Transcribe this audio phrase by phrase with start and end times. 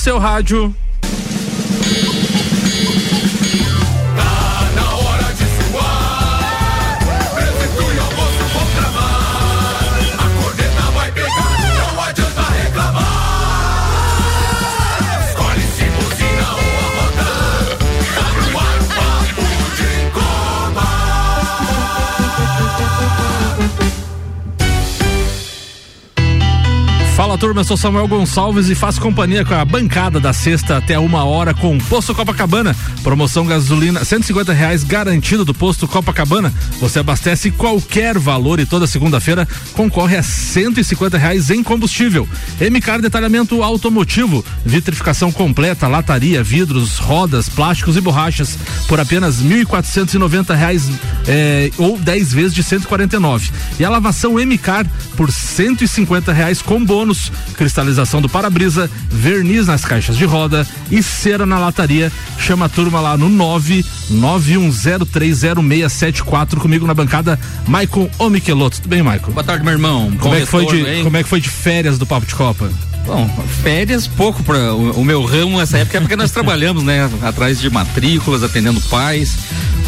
[0.00, 0.74] seu rádio.
[27.40, 31.24] Turma, eu sou Samuel Gonçalves e faço companhia com a bancada da sexta até uma
[31.24, 32.76] hora com Posto Copacabana.
[33.02, 36.52] Promoção gasolina, 150 reais garantido do Posto Copacabana.
[36.80, 42.28] Você abastece qualquer valor e toda segunda-feira concorre a 150 reais em combustível.
[42.60, 50.90] MCAR Detalhamento Automotivo, vitrificação completa, lataria, vidros, rodas, plásticos e borrachas por apenas 1.490 reais
[51.26, 53.50] eh, ou 10 vezes de 149.
[53.78, 60.16] E a lavação MCAR por 150 reais com bônus cristalização do para-brisa, verniz nas caixas
[60.16, 62.12] de roda e cera na lataria.
[62.38, 63.30] Chama a turma lá no
[64.10, 68.76] 991030674 comigo na bancada, Maicon Omiqueloto.
[68.76, 69.32] Tudo bem, Maicon?
[69.32, 70.12] Boa tarde, meu irmão.
[70.18, 72.70] Como é, que foi de, como é que foi de férias do Papo de Copa?
[73.06, 73.28] Bom,
[73.62, 77.60] férias pouco para o, o, meu ramo nessa época é porque nós trabalhamos, né, atrás
[77.60, 79.36] de matrículas, atendendo pais,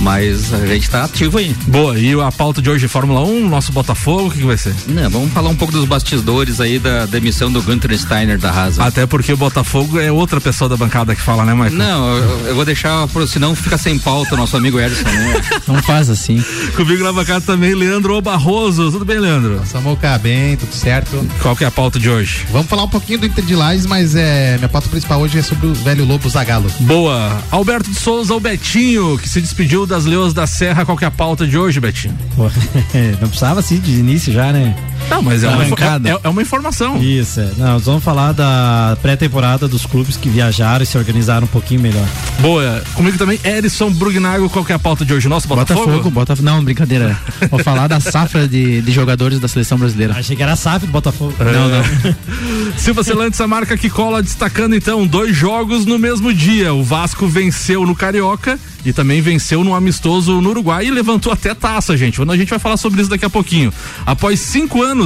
[0.01, 1.55] mas a gente está ativo aí.
[1.67, 4.75] Boa, e a pauta de hoje Fórmula 1, nosso Botafogo, o que, que, vai ser?
[4.89, 8.79] Não, vamos falar um pouco dos bastidores aí da demissão do Gunter Steiner da Haas.
[8.79, 11.75] Até porque o Botafogo é outra pessoa da bancada que fala, né, Michael?
[11.75, 15.05] Não, eu, eu vou deixar, senão fica sem pauta o nosso amigo Edson.
[15.05, 15.41] Né?
[15.69, 16.43] Não faz assim.
[16.75, 18.91] Comigo na bancada também, Leandro Barroso.
[18.91, 19.63] Tudo bem, Leandro?
[19.67, 21.25] Samuca, bem, tudo certo.
[21.41, 22.45] Qual que é a pauta de hoje?
[22.51, 25.43] Vamos falar um pouquinho do Inter de Lages, mas é, minha pauta principal hoje é
[25.43, 26.71] sobre o velho Lobo Zagalo.
[26.81, 27.37] Boa.
[27.51, 30.85] Alberto de Souza, o Betinho, que se despediu das Leões da Serra.
[30.85, 32.17] Qual que é a pauta de hoje, Betinho?
[32.37, 32.45] Pô,
[33.21, 34.75] não precisava assim de início já, né?
[35.11, 37.03] Não, mas é uma, é, é uma, informação.
[37.03, 37.51] Isso, é.
[37.57, 41.81] Não, nós vamos falar da pré-temporada dos clubes que viajaram e se organizaram um pouquinho
[41.81, 42.07] melhor.
[42.41, 42.83] Boa.
[42.95, 44.49] Comigo também, Erison Brugnago.
[44.49, 45.29] Qual que é a pauta de hoje?
[45.29, 45.87] Nosso Botafogo?
[45.87, 46.47] Botafogo, Botafogo.
[46.47, 47.19] Não, brincadeira.
[47.51, 50.15] Vou falar da safra de, de jogadores da seleção brasileira.
[50.15, 51.35] Achei que era a safra do Botafogo.
[51.39, 51.45] É.
[51.45, 51.83] Não, não.
[52.77, 56.73] Silva Celantes, a marca que cola, destacando então dois jogos no mesmo dia.
[56.73, 61.55] O Vasco venceu no Carioca e também venceu no amistoso no Uruguai e levantou até
[61.55, 62.21] taça, gente.
[62.23, 63.73] A gente vai falar sobre isso daqui a pouquinho.
[64.05, 65.02] Após cinco anos,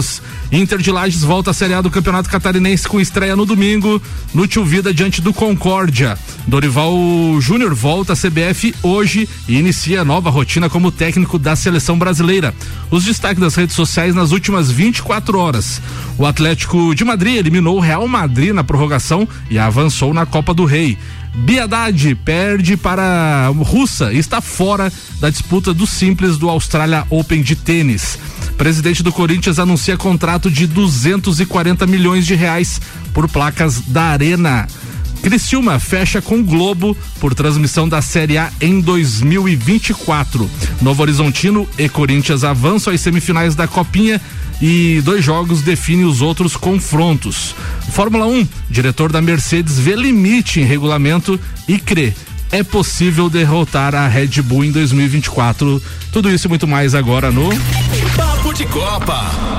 [0.52, 4.00] Inter de Lages volta à Série A do Campeonato Catarinense com estreia no domingo
[4.34, 6.18] no Tio Vida diante do Concórdia.
[6.46, 6.94] Dorival
[7.40, 12.54] Júnior volta à CBF hoje e inicia nova rotina como técnico da seleção brasileira.
[12.90, 15.80] Os destaques das redes sociais nas últimas 24 horas.
[16.18, 20.64] O Atlético de Madrid eliminou o Real Madrid na prorrogação e avançou na Copa do
[20.64, 20.98] Rei.
[21.34, 24.90] Biadade perde para a Russa e está fora
[25.20, 28.18] da disputa do simples do Australia Open de tênis.
[28.56, 32.80] Presidente do Corinthians anuncia contrato de 240 milhões de reais
[33.12, 34.66] por placas da Arena.
[35.22, 40.48] Criciúma fecha com Globo por transmissão da Série A em 2024.
[40.80, 44.20] Novo Horizontino e Corinthians avançam às semifinais da Copinha
[44.60, 47.54] e dois jogos definem os outros confrontos.
[47.90, 51.38] Fórmula 1, diretor da Mercedes vê limite em regulamento
[51.68, 52.14] e crê
[52.52, 55.82] é possível derrotar a Red Bull em 2024.
[56.12, 57.48] Tudo isso e muito mais agora no
[58.58, 59.55] de Copa.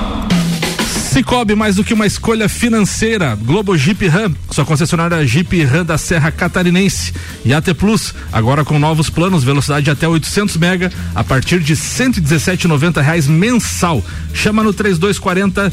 [1.18, 3.36] Cicobi, mais do que uma escolha financeira.
[3.42, 7.12] Globo Jeep Ram, sua concessionária Jeep Ram da Serra Catarinense.
[7.44, 13.02] E AT Plus, agora com novos planos, velocidade até 800 mega, a partir de 117,90
[13.02, 14.00] reais mensal.
[14.32, 15.72] Chama no 3240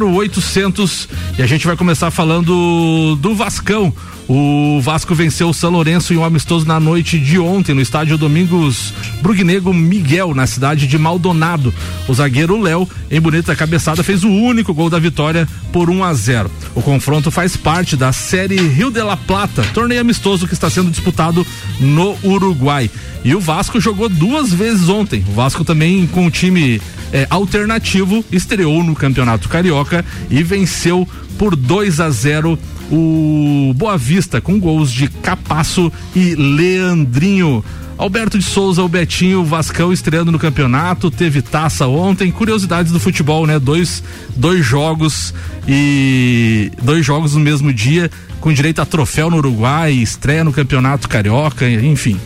[0.00, 3.92] 0800 e a gente vai começar falando do Vascão.
[4.32, 8.16] O Vasco venceu o São Lourenço em um amistoso na noite de ontem no estádio
[8.16, 11.74] Domingos Brugnego Miguel, na cidade de Maldonado.
[12.06, 16.14] O zagueiro Léo, em bonita cabeçada, fez o único gol da vitória por 1 a
[16.14, 16.50] 0.
[16.74, 20.90] O confronto faz parte da série Rio de la Plata, torneio amistoso que está sendo
[20.90, 21.46] disputado
[21.80, 22.90] no Uruguai.
[23.24, 25.24] E o Vasco jogou duas vezes ontem.
[25.28, 26.80] O Vasco também com o time
[27.12, 31.08] é, alternativo estreou no Campeonato Carioca e venceu
[31.38, 32.58] por 2 a 0
[32.92, 37.64] o Boa Vista com gols de Capasso e Leandrinho.
[38.00, 42.98] Alberto de Souza, o Betinho, o Vascão estreando no campeonato, teve taça ontem, curiosidades do
[42.98, 43.58] futebol, né?
[43.58, 44.02] Dois,
[44.34, 45.34] dois jogos
[45.68, 48.10] e dois jogos no mesmo dia,
[48.40, 52.18] com direito a troféu no Uruguai, estreia no campeonato carioca, enfim.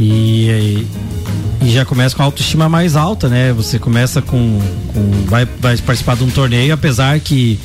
[0.00, 0.84] E,
[1.62, 3.52] e, já começa com a autoestima mais alta, né?
[3.52, 4.60] Você começa com,
[4.92, 7.60] com vai, vai participar de um torneio, apesar que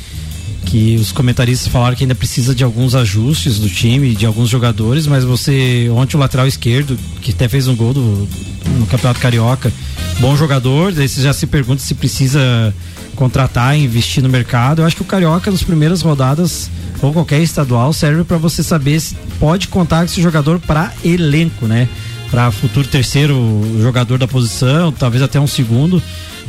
[0.64, 5.06] que os comentaristas falaram que ainda precisa de alguns ajustes do time, de alguns jogadores,
[5.06, 8.28] mas você, ontem o lateral esquerdo, que até fez um gol do,
[8.78, 9.72] no Campeonato Carioca.
[10.20, 12.74] Bom jogador, daí você já se pergunta se precisa
[13.16, 14.82] contratar, investir no mercado.
[14.82, 16.70] Eu acho que o Carioca, nas primeiras rodadas,
[17.02, 21.66] ou qualquer estadual, serve para você saber se pode contar com esse jogador para elenco,
[21.66, 21.88] né?
[22.30, 26.02] Para futuro terceiro jogador da posição, talvez até um segundo.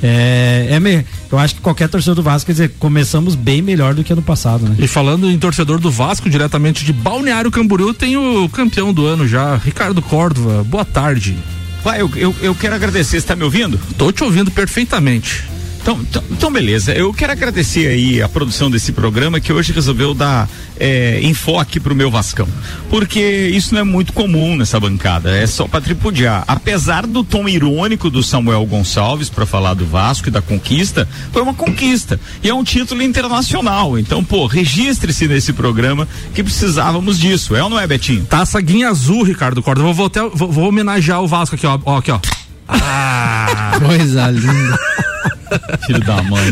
[0.04, 3.94] É, é me, eu acho que qualquer torcedor do Vasco, quer dizer, começamos bem melhor
[3.94, 4.76] do que ano passado, né?
[4.80, 9.28] E falando em torcedor do Vasco, diretamente de Balneário Camboriú, tem o campeão do ano
[9.28, 10.64] já, Ricardo Córdova.
[10.64, 11.38] Boa tarde.
[11.84, 13.80] Vai, eu, eu, eu quero agradecer, você tá me ouvindo?
[13.98, 15.44] Tô te ouvindo perfeitamente.
[15.82, 16.94] Então, então, então, beleza.
[16.94, 20.48] Eu quero agradecer aí a produção desse programa que hoje resolveu dar
[20.80, 22.48] é, enfoque pro meu Vascão.
[22.88, 25.36] Porque isso não é muito comum nessa bancada.
[25.36, 26.44] É só para tripudiar.
[26.48, 31.42] Apesar do tom irônico do Samuel Gonçalves para falar do Vasco e da conquista, foi
[31.42, 32.20] uma conquista.
[32.44, 33.98] E é um título internacional.
[33.98, 37.56] Então, pô, registre-se nesse programa que precisávamos disso.
[37.56, 38.24] É ou não é, Betinho?
[38.26, 39.82] Taça Guinha Azul, Ricardo Corda.
[39.82, 41.80] Vou, vou, vou homenagear o Vasco aqui, ó.
[41.86, 42.20] ó aqui, ó.
[42.74, 44.80] Ah, coisa linda.
[45.86, 46.50] Filho da mãe.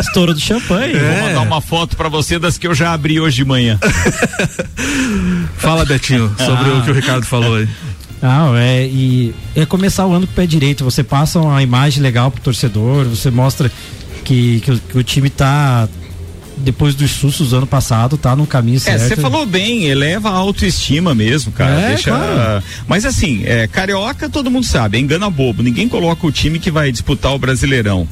[0.00, 0.94] Estouro do champanhe.
[0.94, 0.98] É.
[0.98, 3.78] Vou mandar uma foto para você das que eu já abri hoje de manhã.
[5.56, 6.74] Fala, Betinho, sobre ah.
[6.74, 7.68] o que o Ricardo falou aí.
[8.20, 10.84] Não, é, e é começar o ano com o pé direito.
[10.84, 13.70] Você passa uma imagem legal pro torcedor, você mostra
[14.24, 15.88] que, que, o, que o time tá
[16.56, 19.02] depois dos sustos do ano passado, tá no caminho certo.
[19.02, 21.80] É, você falou bem, eleva a autoestima mesmo, cara.
[21.80, 22.10] É, deixa.
[22.10, 22.64] Claro.
[22.88, 25.62] Mas assim, é, carioca todo mundo sabe, é engana bobo.
[25.62, 28.08] Ninguém coloca o time que vai disputar o Brasileirão.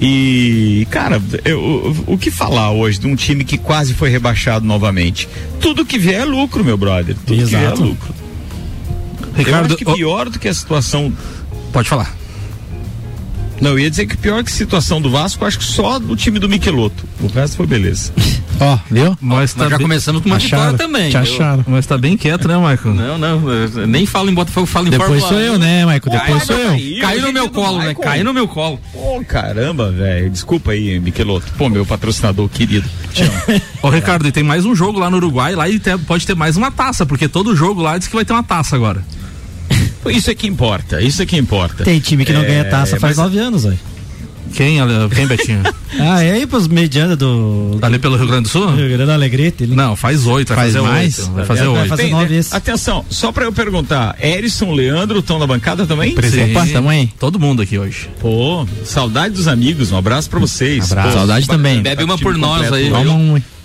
[0.00, 1.58] E, cara, eu,
[2.06, 5.28] o, o que falar hoje de um time que quase foi rebaixado novamente?
[5.60, 7.16] Tudo que vier é lucro, meu brother.
[7.26, 7.50] Tudo Exato.
[7.50, 8.14] que vier é lucro.
[9.34, 11.12] Ricardo, eu acho que pior do que a situação.
[11.72, 12.17] Pode falar.
[13.60, 16.14] Não, eu ia dizer que pior que a situação do Vasco, acho que só do
[16.14, 17.04] time do Miqueloto.
[17.20, 18.12] O resto foi beleza.
[18.60, 19.16] Ó, oh, viu?
[19.20, 19.86] Mas, tá já bem...
[19.86, 21.10] começamos com uma acharam, vitória também.
[21.10, 21.64] Te acharam.
[21.66, 22.94] Mas tá bem quieto, né, Michael?
[22.94, 26.02] Não, não, nem falo em Botafogo, falo em Depois sou eu, né, Michael?
[26.10, 27.00] Depois sou eu.
[27.00, 27.94] Caiu no meu colo, né?
[27.94, 28.80] Caiu no meu colo.
[28.92, 30.28] Pô, caramba, velho.
[30.28, 31.46] Desculpa aí, Miqueloto.
[31.56, 32.88] Pô, meu patrocinador querido.
[33.80, 36.56] Ô, Ricardo, e tem mais um jogo lá no Uruguai, lá e pode ter mais
[36.56, 39.04] uma taça, porque todo jogo lá diz que vai ter uma taça agora.
[40.10, 41.84] Isso é que importa, isso é que importa.
[41.84, 43.78] Tem time que não é, ganha taça faz nove anos, velho.
[44.54, 44.78] Quem,
[45.14, 45.62] quem Betinho?
[46.00, 47.78] ah, é aí pros medianos do.
[47.82, 48.66] Ali pelo Rio Grande do Sul?
[48.74, 49.64] Rio Grande do Alegrete.
[49.64, 49.74] Ele...
[49.74, 51.18] Não, faz oito, vai faz fazer mais.
[51.18, 51.78] Oito, vai fazer oito.
[51.78, 52.40] Vai fazer nove.
[52.50, 56.14] Atenção, só pra eu perguntar, Erison, Leandro estão na bancada também?
[56.14, 56.56] Presente.
[56.56, 57.12] Opa, também.
[57.18, 58.08] Todo mundo aqui hoje.
[58.20, 60.90] Pô, saudade dos amigos, um abraço pra vocês.
[60.92, 61.08] Abraço.
[61.08, 61.82] Pô, saudade também.
[61.82, 62.90] Bebe uma por nós aí.
[62.90, 63.57] Vamos um.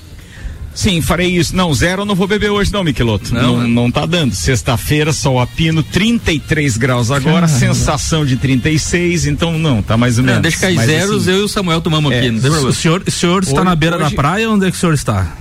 [0.74, 1.56] Sim, farei isso.
[1.56, 3.34] Não, zero eu não vou beber hoje não, Miqueloto.
[3.34, 4.34] Não, não, não tá dando.
[4.34, 10.24] Sexta-feira, sol a pino, 33 graus agora, sensação de 36, então não, tá mais ou
[10.24, 10.38] menos.
[10.38, 12.66] Não, deixa cair zeros, assim, eu e o Samuel tomamos é, não.
[12.68, 14.10] O senhor, o senhor está hoje, na beira hoje...
[14.10, 15.38] da praia onde é que o senhor está?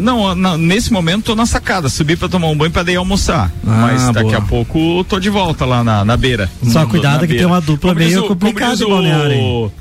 [0.00, 3.52] Não, na, nesse momento tô na sacada, subi para tomar um banho para daí almoçar.
[3.66, 4.38] Ah, mas daqui boa.
[4.38, 6.50] a pouco tô de volta lá na, na beira.
[6.64, 7.42] Só cuidado que beira.
[7.42, 9.72] tem uma dupla como meio complicada Balneário.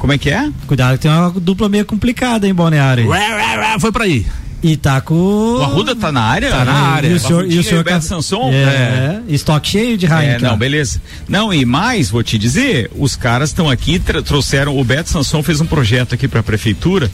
[0.00, 0.50] Como é que é?
[0.66, 3.06] Cuidado que tem uma dupla meio complicada em Balneário.
[3.78, 4.24] Foi pra aí.
[4.62, 5.14] E tá com.
[5.14, 6.50] O Arruda tá na área?
[6.50, 7.08] Tá na área.
[7.08, 8.50] E o senhor, e o senhor Beto Sanson?
[8.50, 9.20] É, é.
[9.28, 10.34] Estoque cheio de Heineken.
[10.34, 11.02] É, não, beleza.
[11.28, 14.78] Não, e mais, vou te dizer, os caras estão aqui, trouxeram.
[14.78, 17.10] O Beto Sanson fez um projeto aqui pra prefeitura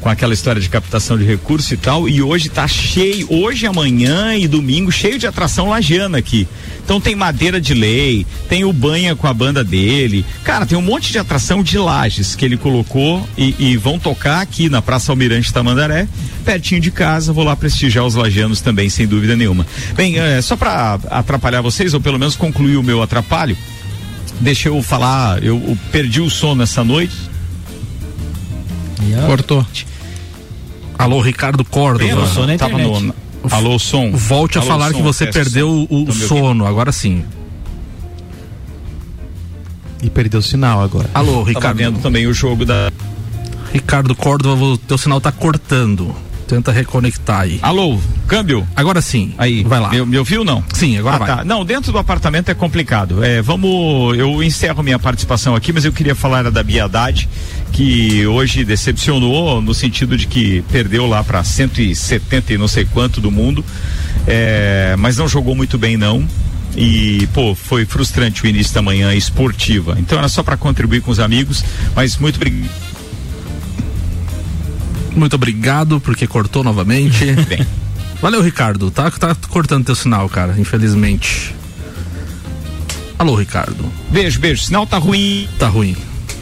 [0.00, 4.34] com aquela história de captação de recursos e tal, e hoje tá cheio, hoje, amanhã
[4.36, 6.46] e domingo, cheio de atração lagiana aqui.
[6.84, 10.24] Então tem madeira de lei, tem o banha com a banda dele.
[10.42, 14.40] Cara, tem um monte de atração de lajes que ele colocou e, e vão tocar
[14.40, 16.08] aqui na Praça Almirante Tamandaré,
[16.46, 17.30] pertinho de casa.
[17.30, 19.66] Vou lá prestigiar os lajanos também, sem dúvida nenhuma.
[19.94, 23.54] Bem, é, só para atrapalhar vocês, ou pelo menos concluir o meu atrapalho,
[24.40, 27.14] deixa eu falar, eu, eu perdi o sono essa noite.
[29.26, 29.66] Cortou.
[30.98, 32.26] Alô, Ricardo Córdova.
[32.58, 33.14] Tava no,
[33.50, 34.10] Alô, som.
[34.12, 36.04] Volte Alô, a falar som, que você perdeu som.
[36.08, 37.24] o, sono, agora sim.
[40.02, 41.08] E perdeu o sinal agora.
[41.14, 41.78] Alô, Ricardo.
[41.78, 42.90] Tava vendo também o jogo da.
[43.72, 46.14] Ricardo Córdova, o teu sinal tá cortando.
[46.48, 47.58] Tenta reconectar aí.
[47.60, 48.66] Alô, câmbio?
[48.74, 49.34] Agora sim.
[49.36, 49.90] Aí, vai lá.
[49.90, 50.64] Me, me ouviu não?
[50.72, 51.28] Sim, agora ah, vai.
[51.28, 51.44] Tá.
[51.44, 53.22] Não, dentro do apartamento é complicado.
[53.22, 57.28] É, vamos, eu encerro minha participação aqui, mas eu queria falar da Bia Haddad,
[57.70, 63.20] que hoje decepcionou no sentido de que perdeu lá para 170 e não sei quanto
[63.20, 63.62] do mundo,
[64.26, 66.26] é, mas não jogou muito bem não.
[66.74, 69.96] E, pô, foi frustrante o início da manhã esportiva.
[69.98, 71.62] Então era só para contribuir com os amigos,
[71.94, 72.87] mas muito obrigado
[75.14, 77.32] muito obrigado, porque cortou novamente.
[77.48, 77.66] Bem.
[78.20, 78.90] Valeu, Ricardo.
[78.90, 81.54] Tá, tá cortando teu sinal, cara, infelizmente.
[83.18, 83.92] Alô, Ricardo.
[84.10, 84.64] Beijo, beijo.
[84.64, 85.48] Sinal tá ruim.
[85.58, 85.96] Tá ruim.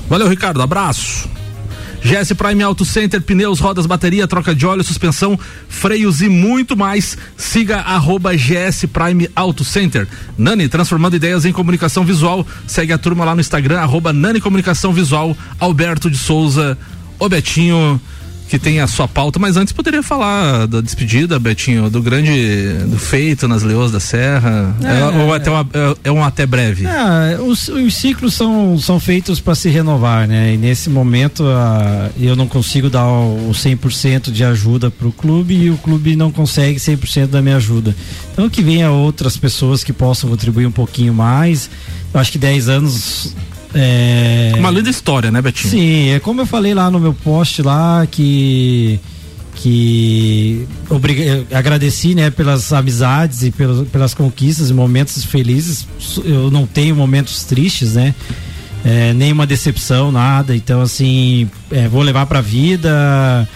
[0.09, 0.61] Valeu, Ricardo.
[0.63, 1.29] Abraço.
[2.07, 7.19] GS Prime Auto Center, pneus, rodas, bateria, troca de óleo, suspensão, freios e muito mais.
[7.37, 10.07] Siga arroba GS Prime Auto Center.
[10.39, 12.47] Nani, transformando ideias em comunicação visual.
[12.67, 16.79] Segue a turma lá no Instagram, arroba Nani Comunicação Visual, Alberto de Souza,
[17.19, 18.01] o Betinho
[18.49, 22.99] que tem a sua pauta, mas antes poderia falar da despedida, Betinho, do grande do
[22.99, 26.87] feito nas Leões da Serra, é, é, ou até uma, é, é, um até breve.
[26.87, 30.55] É, os, os, ciclos são, são feitos para se renovar, né?
[30.55, 35.13] E nesse momento uh, eu não consigo dar o, o 100% de ajuda para o
[35.13, 37.95] clube e o clube não consegue 100% da minha ajuda.
[38.33, 41.69] Então que venha outras pessoas que possam contribuir um pouquinho mais.
[42.15, 43.35] Eu acho que 10 anos
[43.77, 44.53] é...
[44.57, 45.71] Uma linda história, né, Betinho?
[45.71, 48.99] Sim, é como eu falei lá no meu post lá que
[49.57, 55.87] que obriga, agradeci né pelas amizades e pelas, pelas conquistas e momentos felizes.
[56.25, 58.15] Eu não tenho momentos tristes né?
[58.85, 60.55] É, nenhuma decepção nada.
[60.55, 63.49] Então assim é, vou levar para a vida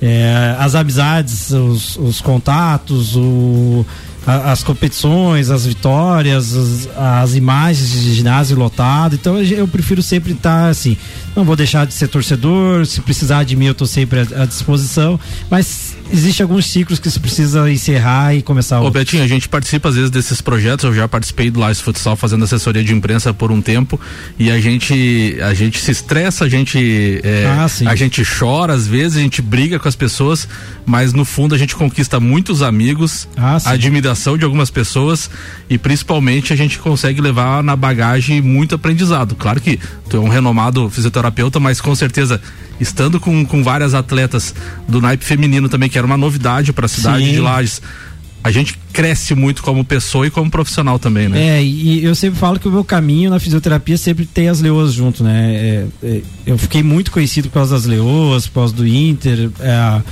[0.00, 3.84] é, as amizades os, os contatos o
[4.28, 9.14] as competições, as vitórias, as, as, imagens de ginásio lotado.
[9.14, 10.96] Então eu, eu prefiro sempre estar assim.
[11.34, 12.84] Não vou deixar de ser torcedor.
[12.84, 15.18] Se precisar de mim, eu estou sempre à, à disposição.
[15.50, 19.88] Mas existe alguns ciclos que se precisa encerrar e começar Ô Betinho, a gente participa
[19.88, 23.50] às vezes desses projetos, eu já participei do Lages Futsal fazendo assessoria de imprensa por
[23.50, 24.00] um tempo.
[24.38, 28.86] E a gente a gente se estressa, a gente é, ah, a gente chora às
[28.86, 30.48] vezes, a gente briga com as pessoas,
[30.86, 35.30] mas no fundo a gente conquista muitos amigos, ah, a admiração de algumas pessoas
[35.68, 39.34] e principalmente a gente consegue levar na bagagem muito aprendizado.
[39.34, 42.40] Claro que tu é um renomado fisioterapeuta, mas com certeza
[42.80, 44.54] estando com, com várias atletas
[44.86, 47.32] do naipe feminino também, que era uma novidade para a cidade Sim.
[47.32, 47.82] de Lages.
[48.42, 51.58] A gente cresce muito como pessoa e como profissional também, né?
[51.58, 54.92] É, e eu sempre falo que o meu caminho na fisioterapia sempre tem as leoas
[54.92, 55.54] junto, né?
[55.54, 59.50] É, é, eu fiquei muito conhecido por causa das leoas, por causa do Inter.
[59.60, 60.02] É,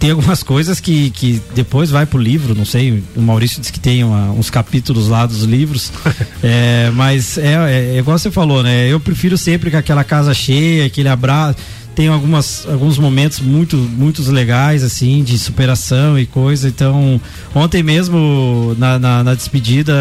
[0.00, 3.78] tem algumas coisas que, que depois vai pro livro, não sei, o Maurício disse que
[3.78, 5.92] tem uma, uns capítulos lá dos livros,
[6.42, 8.88] é, mas é, é, é, igual você falou, né?
[8.88, 11.58] Eu prefiro sempre com aquela casa cheia, aquele abraço,
[11.94, 16.68] tem algumas, alguns momentos muito, muito legais, assim, de superação e coisa.
[16.68, 17.20] Então,
[17.54, 19.92] ontem mesmo, na, na, na despedida,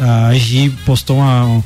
[0.00, 1.62] a Gi postou uma,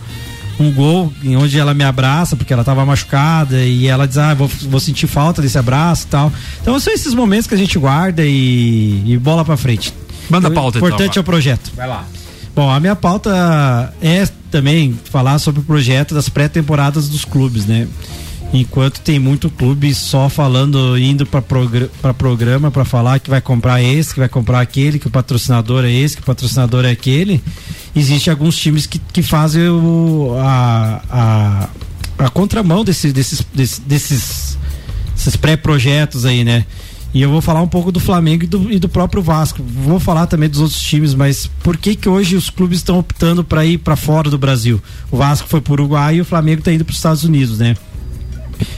[0.61, 4.35] um gol em onde ela me abraça, porque ela estava machucada, e ela diz, ah,
[4.35, 6.33] vou, vou sentir falta desse abraço e tal.
[6.61, 9.93] Então são esses momentos que a gente guarda e, e bola para frente.
[10.29, 11.73] Manda a pauta, O importante então, é o projeto.
[11.75, 12.05] Vai lá.
[12.55, 17.87] Bom, a minha pauta é também falar sobre o projeto das pré-temporadas dos clubes, né?
[18.53, 23.83] Enquanto tem muito clube só falando, indo para progr programa para falar que vai comprar
[23.83, 27.43] esse, que vai comprar aquele, que o patrocinador é esse, que o patrocinador é aquele.
[27.95, 31.69] Existe alguns times que, que fazem o, a, a,
[32.25, 34.59] a contramão desse, desses, desses, desses,
[35.15, 36.65] desses pré-projetos aí, né?
[37.13, 39.63] E eu vou falar um pouco do Flamengo e do, e do, próprio Vasco.
[39.63, 43.43] Vou falar também dos outros times, mas por que que hoje os clubes estão optando
[43.43, 44.81] para ir para fora do Brasil?
[45.11, 47.59] O Vasco foi para o Uruguai e o Flamengo está indo para os Estados Unidos,
[47.59, 47.77] né?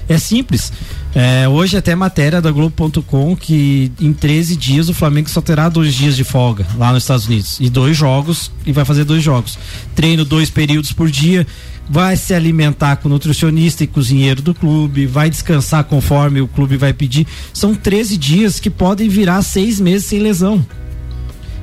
[0.09, 0.73] É simples.
[1.15, 5.93] É, hoje até matéria da Globo.com que em 13 dias o Flamengo só terá dois
[5.93, 7.59] dias de folga lá nos Estados Unidos.
[7.61, 9.59] E dois jogos, e vai fazer dois jogos.
[9.95, 11.47] Treino dois períodos por dia,
[11.89, 16.93] vai se alimentar com nutricionista e cozinheiro do clube, vai descansar conforme o clube vai
[16.93, 17.27] pedir.
[17.53, 20.65] São 13 dias que podem virar seis meses sem lesão.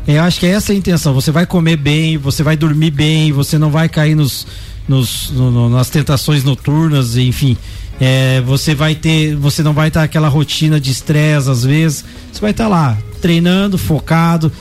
[0.05, 1.13] Eu acho que é essa a intenção.
[1.13, 4.45] Você vai comer bem, você vai dormir bem, você não vai cair nos,
[4.88, 7.57] nos no, no, nas tentações noturnas, enfim.
[8.00, 12.06] É, você vai ter, você não vai estar aquela rotina de estresse às vezes.
[12.32, 14.51] Você vai estar lá treinando, focado.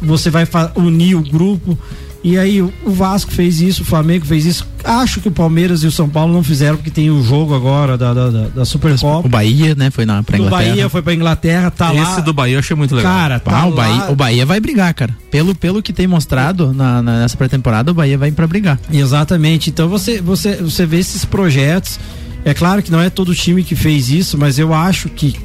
[0.00, 1.78] Você vai unir o grupo.
[2.24, 4.66] E aí o Vasco fez isso, o Flamengo fez isso.
[4.84, 7.98] Acho que o Palmeiras e o São Paulo não fizeram porque tem o jogo agora
[7.98, 9.26] da, da, da Supercopa.
[9.26, 10.62] O Bahia, né, foi na pra Inglaterra.
[10.62, 12.20] O Bahia foi pra Inglaterra, tá Esse lá.
[12.20, 13.12] do Bahia eu achei muito legal.
[13.12, 15.16] Cara, tá ah, o Bahia, o Bahia vai brigar, cara.
[15.32, 18.78] Pelo pelo que tem mostrado na, na, nessa pré-temporada, o Bahia vai para brigar.
[18.92, 19.70] Exatamente.
[19.70, 21.98] Então você você você vê esses projetos
[22.44, 25.36] é claro que não é todo time que fez isso, mas eu acho que,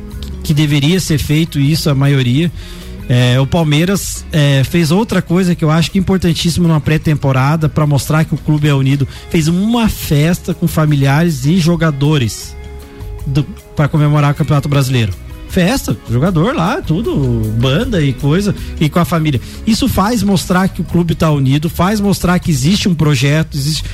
[0.43, 2.51] que deveria ser feito isso, a maioria.
[3.09, 7.69] É, o Palmeiras é, fez outra coisa que eu acho que é importantíssimo numa pré-temporada
[7.69, 9.07] para mostrar que o clube é unido.
[9.29, 12.55] Fez uma festa com familiares e jogadores
[13.75, 15.13] para comemorar o Campeonato Brasileiro.
[15.49, 17.15] Festa, jogador lá, tudo,
[17.57, 19.39] banda e coisa, e com a família.
[19.65, 23.85] Isso faz mostrar que o clube está unido, faz mostrar que existe um projeto, existe.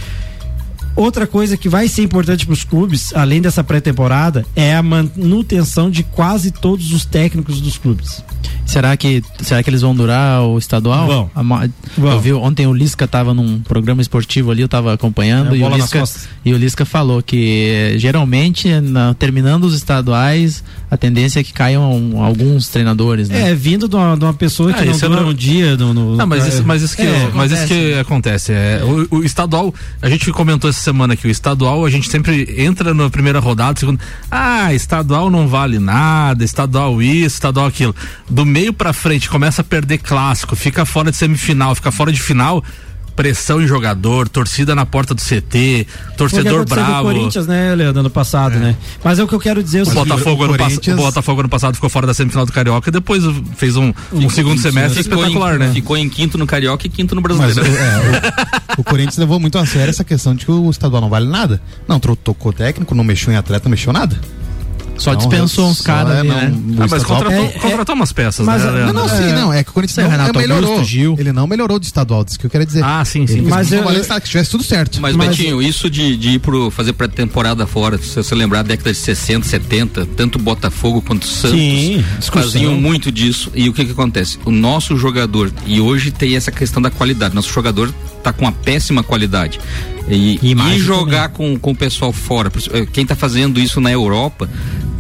[0.96, 5.90] Outra coisa que vai ser importante para os clubes, além dessa pré-temporada, é a manutenção
[5.90, 8.24] de quase todos os técnicos dos clubes.
[8.66, 11.06] Será que, será que eles vão durar o estadual?
[11.08, 11.32] Vão.
[11.36, 11.44] A
[11.98, 12.12] Vão.
[12.14, 15.64] Eu vi, ontem o Lisca estava num programa esportivo ali, eu estava acompanhando É, e,
[15.64, 16.04] o Lisca,
[16.46, 21.92] e o Lisca falou que geralmente na- terminando os estaduais a tendência é que caiam
[21.94, 23.52] um- alguns treinadores, né?
[23.52, 25.34] É, vindo de uma, de uma pessoa Ah, que não isso é dura no- um
[25.34, 25.94] dia no.
[25.94, 28.52] no Não, mas é, isso, mas isso que, é, mas isso que acontece.
[28.54, 28.82] É,
[29.12, 32.94] o, o estadual, a gente comentou essa semana que o estadual, a gente sempre entra
[32.94, 34.00] na primeira rodada, segunda.
[34.32, 37.96] Ah, estadual não vale nada, estadual isso, estadual aquilo.
[38.34, 42.20] Do meio pra frente começa a perder clássico, fica fora de semifinal, fica fora de
[42.22, 42.64] final.
[43.16, 45.86] Pressão em jogador, torcida na porta do CT,
[46.18, 47.04] torcedor com o bravo.
[47.04, 48.76] Corinthians, né, Leandro, ano passado, né?
[49.04, 49.78] Mas é o que eu quero dizer.
[49.78, 52.44] é o O seguinte, Botafogo, ano Corinthians- o Botafogo ano passado ficou fora da semifinal
[52.48, 53.22] do Carioca e depois
[53.56, 55.72] fez um, um segundo semestre ficou espetacular, em, né?
[55.72, 57.72] Ficou em quinto no Carioca e quinto no Mas Brasileiro.
[57.72, 58.00] o, é,
[58.78, 61.28] o- o Corinthians levou muito a sério essa questão de que o estadual não vale
[61.28, 61.62] nada.
[61.88, 64.20] Não tro- tocou técnico, não mexeu em atleta, não mexeu nada.
[64.98, 66.54] Só Não, dispensou uns caras é, ali, não, né?
[66.80, 68.68] o Ah, mas contratou, É, é- contratou umas peças, mas, né?
[68.68, 68.94] não, Leandro?
[68.94, 69.54] Não, não, sim, não.
[69.54, 70.72] É que o Corinthians não, Renato é, melhorou.
[70.74, 71.16] Augusto, Gil.
[71.18, 72.84] Ele não melhorou do estadual, isso que eu quero dizer.
[72.84, 73.34] Ah, sim, sim.
[73.34, 75.02] Ele Mas mas eu- não nada, que tivesse tudo certo.
[75.02, 78.92] Mas, Mas- Betinho, isso de, de ir pro fazer pré-temporada fora, se você lembrar, década
[78.92, 83.52] de 60, 70, tanto Botafogo quanto Santos Sim, faziam muito disso.
[83.56, 84.38] E o que que acontece?
[84.46, 87.92] O nosso jogador, e hoje tem essa questão da qualidade, nosso jogador
[88.24, 89.60] tá com uma péssima qualidade.
[90.10, 93.92] E, E e jogar com, com o pessoal fora, eh, quem tá fazendo isso na
[93.92, 94.50] Europa,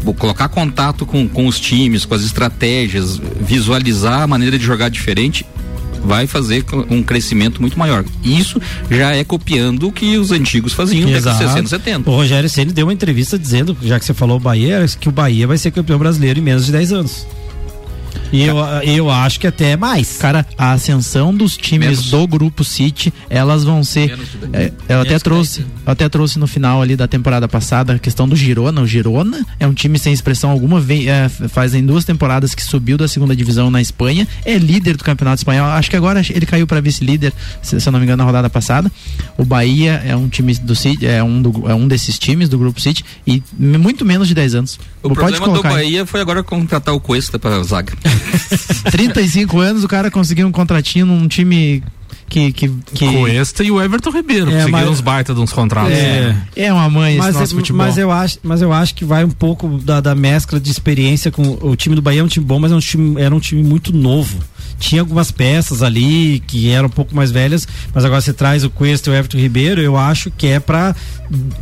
[0.01, 4.89] vou colocar contato com, com os times, com as estratégias, visualizar a maneira de jogar
[4.89, 5.45] diferente,
[6.03, 8.03] vai fazer um crescimento muito maior.
[8.23, 12.09] Isso já é copiando o que os antigos faziam de 60, 70.
[12.09, 15.11] O Rogério Ceni deu uma entrevista dizendo, já que você falou o Bahia, que o
[15.11, 17.25] Bahia vai ser campeão brasileiro em menos de 10 anos.
[18.33, 20.17] E eu, eu acho que até mais.
[20.17, 22.09] Cara, a ascensão dos times Menos.
[22.09, 24.17] do grupo City, elas vão ser.
[24.51, 28.27] É, eu até trouxe, eu até trouxe no final ali da temporada passada a questão
[28.27, 28.81] do Girona.
[28.81, 32.97] O Girona é um time sem expressão alguma, vem, é, fazem duas temporadas que subiu
[32.97, 35.67] da segunda divisão na Espanha, é líder do campeonato espanhol.
[35.67, 38.49] Acho que agora ele caiu para vice-líder, se, se eu não me engano, na rodada
[38.49, 38.91] passada.
[39.37, 42.57] O Bahia é um time do City, é um, do- é um desses times do
[42.57, 44.79] grupo City e muito menos de 10 anos.
[45.03, 45.73] O Pode problema do aí.
[45.73, 47.93] Bahia foi agora contratar o Cuesta para zaga.
[48.91, 51.83] 35 anos, o cara conseguiu um contratinho num time
[52.29, 52.51] que.
[52.51, 55.91] que, que Cuesta e o Everton Ribeiro, É, conseguiram mas- uns baita de uns contratos.
[55.93, 56.35] É.
[56.55, 57.85] é uma mãe esse Mas, nosso futebol.
[57.85, 61.31] mas, eu acho, mas eu acho que vai um pouco da, da mescla de experiência
[61.31, 63.39] com o time do Bahia é um time bom, mas é um time, era um
[63.39, 64.37] time muito novo.
[64.83, 68.69] Tinha algumas peças ali que eram um pouco mais velhas, mas agora você traz o
[68.69, 70.93] Cuesta e o Everton Ribeiro, eu acho que é pra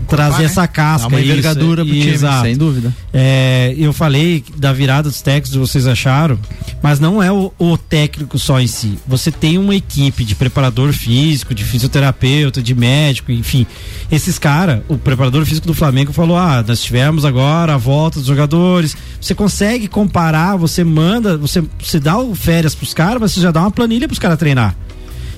[0.07, 0.45] trazer né?
[0.45, 1.07] essa casca.
[1.07, 2.41] Dá uma isso, envergadura pro time, exato.
[2.41, 2.91] sem dúvida.
[3.13, 6.39] É, eu falei da virada dos técnicos, vocês acharam,
[6.81, 8.97] mas não é o, o técnico só em si.
[9.07, 13.67] Você tem uma equipe de preparador físico, de fisioterapeuta, de médico, enfim.
[14.11, 18.27] Esses caras, o preparador físico do Flamengo falou: ah, nós tivemos agora a volta dos
[18.27, 18.97] jogadores.
[19.19, 23.61] Você consegue comparar, você manda, você, você dá férias pros caras, mas você já dá
[23.61, 24.75] uma planilha pros caras treinar.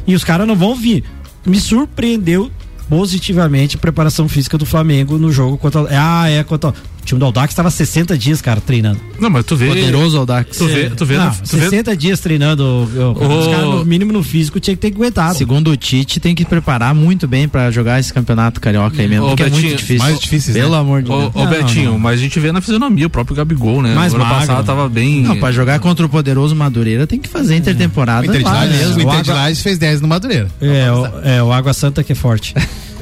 [0.05, 1.03] E os caras não vão vir.
[1.45, 2.51] Me surpreendeu
[2.89, 5.85] positivamente a preparação física do Flamengo no jogo contra.
[5.91, 6.69] Ah, é contra.
[6.69, 8.97] O time do Aldax estava 60 dias, cara, treinando.
[9.19, 9.67] Não, mas tu vê.
[9.67, 10.57] Poderoso Aldax.
[10.57, 12.63] Tu vê, tu vê, Não, tu vê 60 dias treinando.
[12.63, 12.85] o-
[13.21, 15.37] o- Os caras, no mínimo no físico, tinha que ter aguentado.
[15.37, 19.25] Segundo o Tite, tem que preparar muito bem pra jogar esse campeonato carioca aí mesmo,
[19.25, 19.97] Ô, porque é Betinho, muito difícil.
[20.01, 20.77] mais difíceis, Pelo né?
[20.77, 21.31] amor de Ô, Deus.
[21.35, 21.99] ô Não, Betinho, não.
[21.99, 23.93] mas a gente vê na fisionomia, o próprio Gabigol, né?
[23.93, 25.23] Mais o ano passado tava bem.
[25.23, 28.21] Não, pra jogar contra o poderoso Madureira tem que fazer intertemporada.
[28.21, 28.95] O Inter de lá Lages, mesmo.
[28.99, 30.47] o Inter O de Água- Lages fez 10 no Madureira.
[30.61, 32.53] É, o, é, o Água Santa que é forte.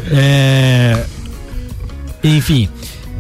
[0.10, 1.04] É,
[2.24, 2.70] enfim,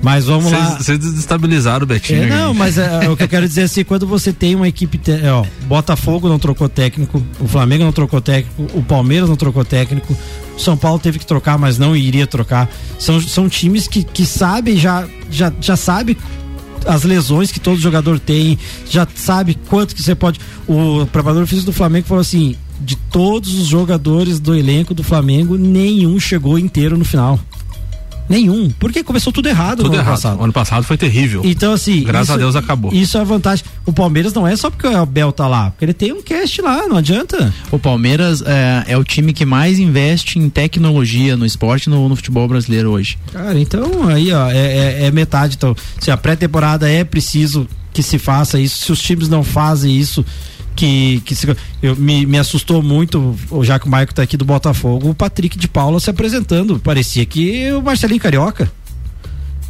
[0.02, 0.78] mas vamos lá.
[0.78, 2.24] Vocês desestabilizaram o Betinho.
[2.24, 4.67] É, não, mas é, o que eu quero dizer é assim, quando você tem uma
[4.67, 9.30] equipe, te- é, ó, Botafogo não trocou técnico, o Flamengo não trocou técnico, o Palmeiras
[9.30, 10.15] não trocou técnico,
[10.56, 12.70] o São Paulo teve que trocar, mas não iria trocar.
[12.98, 16.17] São, são times que, que sabem, já, já, já sabe
[16.86, 18.58] as lesões que todo jogador tem,
[18.89, 20.39] já sabe quanto que você pode.
[20.67, 25.58] O preparador físico do Flamengo falou assim: de todos os jogadores do elenco do Flamengo,
[25.58, 27.39] nenhum chegou inteiro no final.
[28.32, 28.70] Nenhum.
[28.80, 30.12] Porque começou tudo errado Tudo no ano errado.
[30.13, 30.39] passado.
[30.39, 31.41] O ano passado foi terrível.
[31.44, 32.04] Então, assim.
[32.04, 32.94] Graças isso- a Deus acabou.
[32.94, 33.63] Isso é a vantagem.
[33.86, 36.62] O Palmeiras não é só porque o Abel tá lá, porque ele tem um cast
[36.62, 37.54] lá, não adianta.
[37.72, 42.15] O Palmeiras é, é o time que mais investe em tecnologia no esporte no, no
[42.15, 43.17] futebol brasileiro hoje.
[43.32, 45.56] Cara, então aí, ó, é, é- é metade.
[45.58, 49.96] Então, se a pré-temporada é preciso que se faça isso, se os times não fazem
[49.98, 50.26] isso,
[50.75, 51.47] que, que se,
[51.81, 55.57] eu, me, me assustou muito, já que o Maico tá aqui do Botafogo, o Patrick
[55.57, 56.79] de Paula se apresentando.
[56.79, 58.71] Parecia que o Marcelinho Carioca.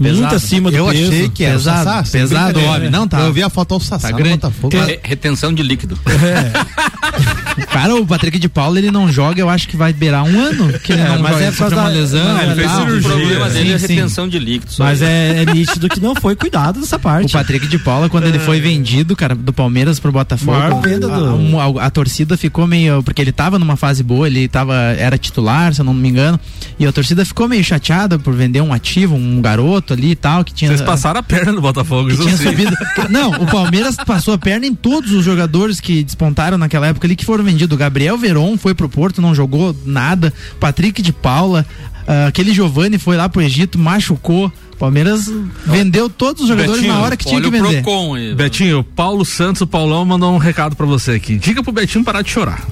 [0.02, 0.36] Muito Pesado.
[0.36, 1.08] acima do Eu peso.
[1.12, 3.20] achei que era Pesado, o Sassá, pesado homem, não tá.
[3.22, 4.36] Eu vi a foto ao Sassá Tá grande.
[4.38, 4.76] Botafogo.
[4.78, 5.98] Re- retenção de líquido.
[7.72, 10.72] Cara, o Patrick de Paula, ele não joga, eu acho que vai beirar um ano.
[10.80, 12.24] Que ele É, não mas joga, é por uma lesão.
[12.34, 12.80] Não, ele e fez tal.
[12.82, 13.00] cirurgia.
[13.10, 13.94] O problema dele é Sim, sim.
[13.96, 14.76] retenção de líquidos.
[14.76, 17.28] só Mas é, é nítido que não foi cuidado dessa parte.
[17.36, 20.52] O Patrick de Paula, quando ele foi vendido, cara, do Palmeiras pro Botafogo,
[21.00, 23.04] do- a, a- a torcida ficou meio.
[23.04, 26.40] Porque ele tava numa fase boa, ele tava, era titular, se eu não me engano.
[26.80, 30.44] E a torcida ficou meio chateada por vender um ativo, um garoto ali e tal,
[30.44, 30.70] que tinha.
[30.70, 32.76] Vocês passaram a perna no Botafogo, que isso tinha subido.
[33.10, 37.16] Não, o Palmeiras passou a perna em todos os jogadores que despontaram naquela época ali
[37.16, 37.76] que foram vendidos.
[37.76, 40.34] O Gabriel Veron foi pro Porto, não jogou nada.
[40.60, 41.66] Patrick de Paula,
[42.08, 44.52] ah, aquele Giovani foi lá pro Egito, machucou.
[44.78, 45.32] Palmeiras
[45.66, 47.84] vendeu todos os jogadores Betinho, na hora que tinha que vender.
[47.84, 48.34] Procon aí.
[48.34, 51.38] Betinho, o Paulo Santos, o Paulão mandou um recado pra você aqui.
[51.38, 52.66] Diga pro Betinho parar de chorar.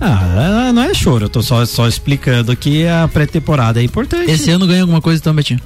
[0.00, 4.30] Ah, não é choro, eu tô só, só explicando que a pré-temporada é importante.
[4.30, 5.60] Esse ano ganha alguma coisa então, Betinho?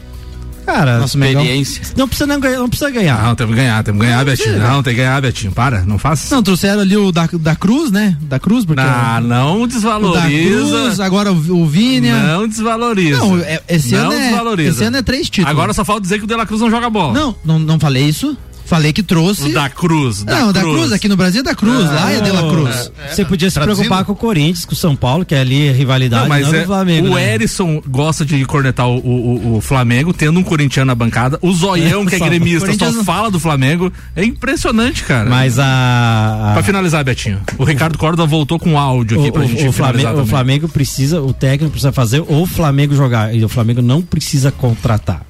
[0.64, 1.42] Cara, Mengão.
[1.42, 1.82] Experiência.
[1.96, 3.22] não precisa não ganhar, não precisa ganhar.
[3.22, 4.58] Não, temos que ganhar, temos que ganhar, Betinho.
[4.58, 5.52] Não, tem que ganhar, Betinho.
[5.52, 6.34] Para, não faça.
[6.34, 8.16] Não, trouxeram ali o da, da Cruz, né?
[8.22, 8.80] Da Cruz, porque.
[8.80, 11.04] Ah, não o da Cruz, desvaloriza.
[11.04, 12.10] agora o, o Vini.
[12.10, 13.18] Não desvaloriza.
[13.18, 14.70] Não, é- esse, Não ano é, desvaloriza.
[14.70, 15.50] esse ano é três títulos.
[15.50, 17.12] Agora só falta dizer que o De La Cruz não joga bola.
[17.12, 18.36] Não, não, não falei isso.
[18.70, 19.48] Falei que trouxe.
[19.50, 20.22] O da Cruz.
[20.22, 20.92] Da não, da Cruz.
[20.92, 21.84] Aqui no Brasil é da Cruz.
[21.86, 22.92] lá é de la Cruz.
[23.10, 23.86] Você podia se Traduzindo?
[23.86, 26.54] preocupar com o Corinthians, com o São Paulo, que é ali rivalidade, Não, mas não
[26.54, 27.08] é, do Flamengo.
[27.08, 27.34] o né?
[27.34, 31.36] Erisson gosta de cornetar o, o- o Flamengo, tendo um corintiano na bancada.
[31.42, 33.92] O Zoião, que é gremista, só fala do Flamengo.
[34.14, 35.28] É impressionante, cara.
[35.28, 35.64] Mas a.
[35.64, 39.66] a- Pra finalizar, Betinho, o Ricardo Córdoba voltou com áudio aqui o, pra o- gente
[39.66, 40.26] o Flamengo, o.
[40.26, 43.34] Flamengo precisa, o técnico precisa fazer o Flamengo jogar.
[43.34, 45.22] E o Flamengo não precisa contratar.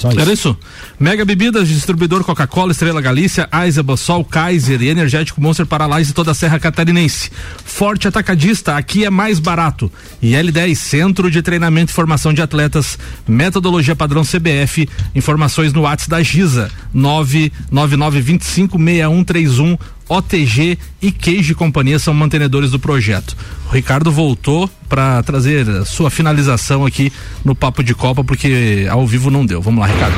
[0.00, 0.20] Só isso.
[0.20, 0.56] Era isso?
[0.98, 6.14] Mega Bebidas, distribuidor Coca-Cola, Estrela Galícia, Eisenbahn, Sol, Kaiser e Energético Monster para Lages e
[6.14, 7.30] toda a Serra Catarinense.
[7.64, 9.92] Forte Atacadista, aqui é mais barato.
[10.22, 16.10] E L10, Centro de Treinamento e Formação de Atletas, metodologia padrão CBF, informações no WhatsApp
[16.10, 19.78] da Giza, 999256131.
[20.10, 23.36] OTG e Queijo e Companhia são mantenedores do projeto.
[23.70, 27.12] O Ricardo voltou para trazer a sua finalização aqui
[27.44, 29.62] no Papo de Copa, porque ao vivo não deu.
[29.62, 30.16] Vamos lá, Ricardo.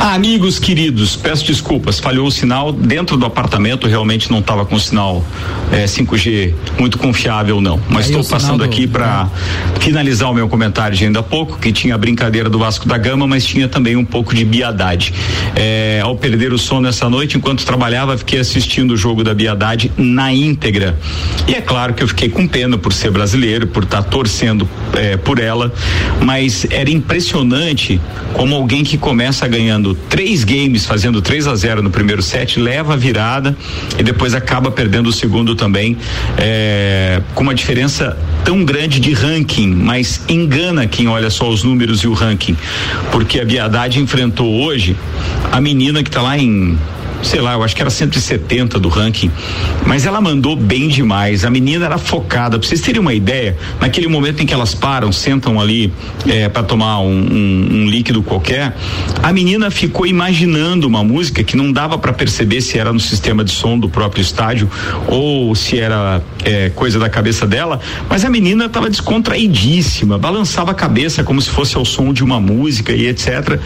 [0.00, 5.24] Amigos queridos, peço desculpas, falhou o sinal dentro do apartamento, realmente não estava com sinal
[5.70, 9.28] eh, 5G muito confiável não, mas estou sinal passando do- aqui para
[9.78, 12.98] finalizar o meu comentário de ainda há pouco, que tinha a brincadeira do Vasco da
[12.98, 15.14] Gama, mas tinha também um pouco de biadade.
[15.54, 19.92] Eh, ao perder o sono essa noite, enquanto trabalhava, fiquei assistindo o jogo da biadade
[19.96, 20.98] na íntegra.
[21.46, 25.16] E é claro que eu fiquei com pena por ser brasileiro, por estar torcendo eh,
[25.16, 25.72] por ela,
[26.22, 28.00] mas era impressionante
[28.32, 32.94] como alguém que começa ganhando três games, fazendo 3 a 0 no primeiro set, leva
[32.94, 33.56] a virada
[33.98, 35.96] e depois acaba perdendo o segundo também,
[36.38, 42.00] eh, com uma diferença tão grande de ranking, mas engana quem olha só os números
[42.00, 42.56] e o ranking,
[43.12, 44.96] porque a Biadade enfrentou hoje
[45.52, 46.78] a menina que tá lá em
[47.22, 49.30] sei lá, eu acho que era 170 do ranking,
[49.86, 51.44] mas ela mandou bem demais.
[51.44, 52.58] A menina era focada.
[52.58, 55.92] Pra vocês terem uma ideia, naquele momento em que elas param, sentam ali
[56.26, 58.74] é, para tomar um, um- um líquido qualquer,
[59.22, 63.44] a menina ficou imaginando uma música que não dava para perceber se era no sistema
[63.44, 64.70] de som do próprio estádio
[65.06, 70.74] ou se era é, coisa da cabeça dela, mas a menina estava descontraidíssima, balançava a
[70.74, 73.58] cabeça como se fosse ao som de uma música e etc.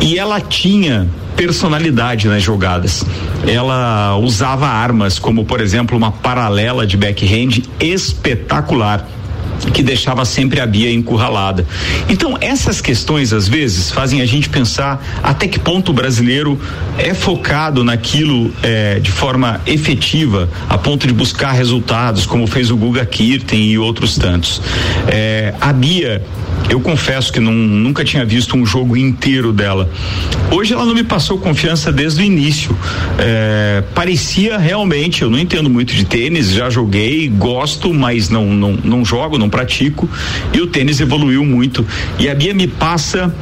[0.00, 1.06] E ela tinha
[1.36, 3.04] personalidade nas jogadas.
[3.46, 9.06] Ela usava armas, como por exemplo uma paralela de backhand espetacular
[9.72, 11.66] que deixava sempre a Bia encurralada.
[12.08, 16.58] Então, essas questões, às vezes, fazem a gente pensar até que ponto o brasileiro
[16.98, 22.76] é focado naquilo eh, de forma efetiva, a ponto de buscar resultados, como fez o
[22.76, 24.60] Guga Kirten e outros tantos.
[25.08, 26.22] Eh, a Bia,
[26.68, 29.88] eu confesso que nunca tinha visto um jogo inteiro dela.
[30.50, 32.76] Hoje ela não me passou confiança desde o início.
[33.18, 38.72] Eh, parecia realmente, eu não entendo muito de tênis, já joguei, gosto, mas não, não,
[38.72, 40.08] não jogo, não pratico.
[40.52, 41.86] E o tênis evoluiu muito.
[42.18, 43.32] E a Bia me passa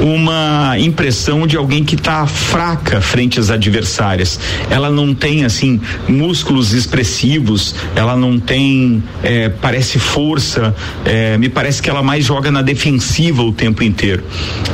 [0.00, 4.38] uma impressão de alguém que está fraca frente às adversárias.
[4.70, 10.74] Ela não tem assim músculos expressivos, ela não tem, eh, parece força.
[11.04, 14.24] eh, me parece que ela mais joga na defensiva o tempo inteiro.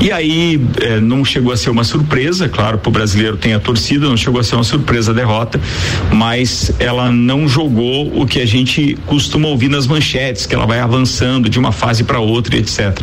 [0.01, 3.61] E aí eh, não chegou a ser uma surpresa, claro, para o brasileiro tem a
[3.61, 5.61] torcida, não chegou a ser uma surpresa a derrota,
[6.13, 10.79] mas ela não jogou o que a gente costuma ouvir nas manchetes, que ela vai
[10.79, 13.03] avançando de uma fase para outra, etc.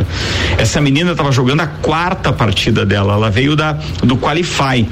[0.58, 4.88] Essa menina estava jogando a quarta partida dela, ela veio da do Qualify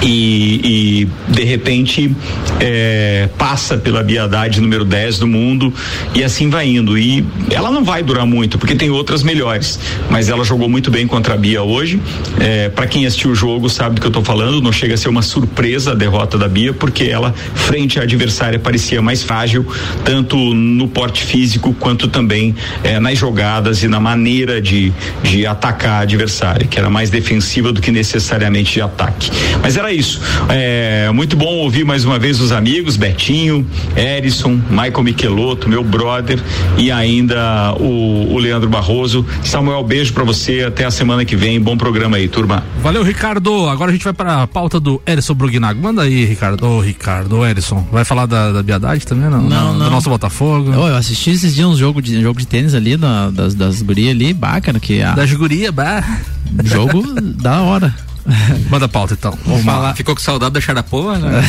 [0.00, 2.14] e, e de repente
[2.60, 5.72] é, passa pela Biadade número 10 do mundo
[6.14, 6.96] e assim vai indo.
[6.96, 9.78] E ela não vai durar muito, porque tem outras melhores.
[10.10, 12.00] Mas ela jogou muito bem contra a Bia hoje.
[12.40, 14.96] É, para quem assistiu o jogo sabe do que eu tô falando, não chega a
[14.96, 19.66] ser uma surpresa a derrota da Bia, porque ela, frente à adversária, parecia mais frágil,
[20.04, 25.92] tanto no porte físico quanto também é, nas jogadas e na maneira de, de atacar
[25.92, 29.30] a adversária, que era mais defensiva do que necessariamente de ataque.
[29.62, 30.20] Mas era isso.
[30.48, 33.66] É, muito bom ouvir mais uma vez os amigos, Betinho,
[33.96, 36.40] Erison, Michael Michelotto, meu brother,
[36.78, 39.26] e ainda o, o Leandro Barroso.
[39.42, 41.60] Samuel, beijo para você, até a semana que vem.
[41.60, 42.62] Bom programa aí, turma.
[42.82, 43.68] Valeu, Ricardo.
[43.68, 45.80] Agora a gente vai para a pauta do Erison Brugnago.
[45.82, 46.64] Manda aí, Ricardo.
[46.66, 47.86] Ô, Ricardo, ô, Erison.
[47.90, 49.28] Vai falar da, da Biadade também?
[49.28, 49.84] Não, Não, não.
[49.86, 50.70] Do nosso Botafogo.
[50.70, 53.82] Ô, eu assisti esses dias um jogo de, jogo de tênis ali, da- das, das
[53.82, 56.02] gurias ali, bacana, que a, Da Jiguria, bah.
[56.64, 57.94] jogo da hora.
[58.70, 59.36] Manda a pauta então.
[59.44, 59.94] Vamos lá.
[59.94, 61.18] Ficou com saudade da Charapoa?
[61.18, 61.42] Né?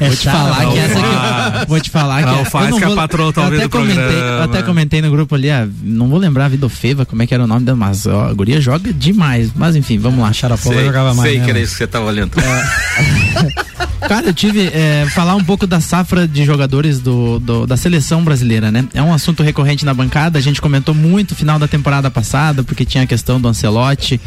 [0.00, 2.78] É Vou te falar que essa aqui, vou te falar que Não, eu faz não
[2.78, 4.28] que a vou- patroa tá eu ouvindo até comentei, programa.
[4.36, 7.26] eu até comentei no grupo ali, ah, não vou lembrar a vida Feva, como é
[7.26, 9.50] que era o nome dela, mas ó, a guria joga demais.
[9.54, 10.32] Mas enfim, vamos lá.
[10.32, 11.28] Xarapola sei jogava mais.
[11.28, 12.32] sei né, que era isso que você tava olhando.
[14.08, 18.24] Cara, eu tive é, falar um pouco da safra de jogadores do, do- da seleção
[18.24, 18.86] brasileira, né?
[18.94, 20.38] É um assunto recorrente na bancada.
[20.38, 24.20] A gente comentou muito final da temporada passada, porque tinha a questão do Ancelotti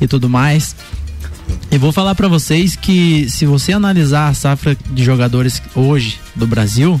[0.00, 0.74] e tudo mais.
[1.70, 6.46] E vou falar pra vocês que se você analisar a safra de jogadores hoje do
[6.46, 7.00] Brasil,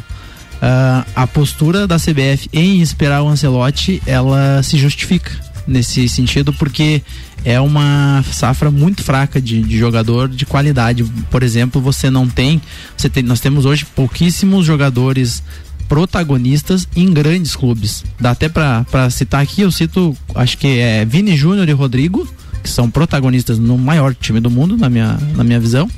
[0.60, 5.32] ah, a postura da CBF em esperar o Ancelotti, ela se justifica
[5.66, 7.02] nesse sentido, porque
[7.44, 11.04] é uma safra muito fraca de, de jogador de qualidade.
[11.30, 12.60] Por exemplo, você não tem,
[12.96, 15.42] você tem, nós temos hoje pouquíssimos jogadores
[15.88, 18.04] protagonistas em grandes clubes.
[18.20, 22.26] Dá até pra citar aqui, eu cito, acho que é Vini Júnior e Rodrigo,
[22.62, 25.88] que são protagonistas no maior time do mundo, na minha, na minha visão.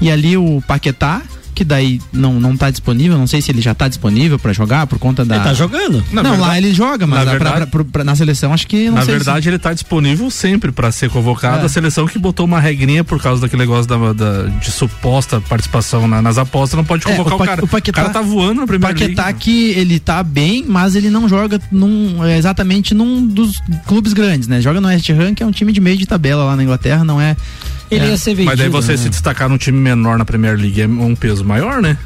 [0.00, 1.22] E ali o Paquetá,
[1.60, 4.86] que daí não, não tá disponível, não sei se ele já tá disponível pra jogar
[4.86, 5.34] por conta da.
[5.34, 6.02] Ele tá jogando?
[6.10, 8.66] Na não, lá verdade- ele joga, mas na verdade- pra- pra- pra- na seleção acho
[8.66, 11.60] que não Na sei verdade, ele tá disponível sempre para ser convocado.
[11.60, 11.66] É.
[11.66, 16.08] A seleção que botou uma regrinha por causa daquele negócio da, da- de suposta participação
[16.08, 17.64] na- nas apostas não pode É, convocar o o, Pa- cara.
[17.64, 18.66] o Paquetá- cara tá voando na se.
[18.68, 19.38] primeira Paquetá liga.
[19.38, 24.48] que ele tá bem, mas ele não joga num, é, exatamente num dos clubes grandes,
[24.48, 24.62] né?
[24.62, 27.04] Joga no West Ham, que é um time de meio de tabela lá na Inglaterra,
[27.04, 27.36] não é.
[27.90, 28.08] Ele É.
[28.10, 28.46] ia ser vendido.
[28.46, 28.98] Mas daí você né?
[28.98, 31.96] se destacar num time menor na Premier League é um peso maior, né?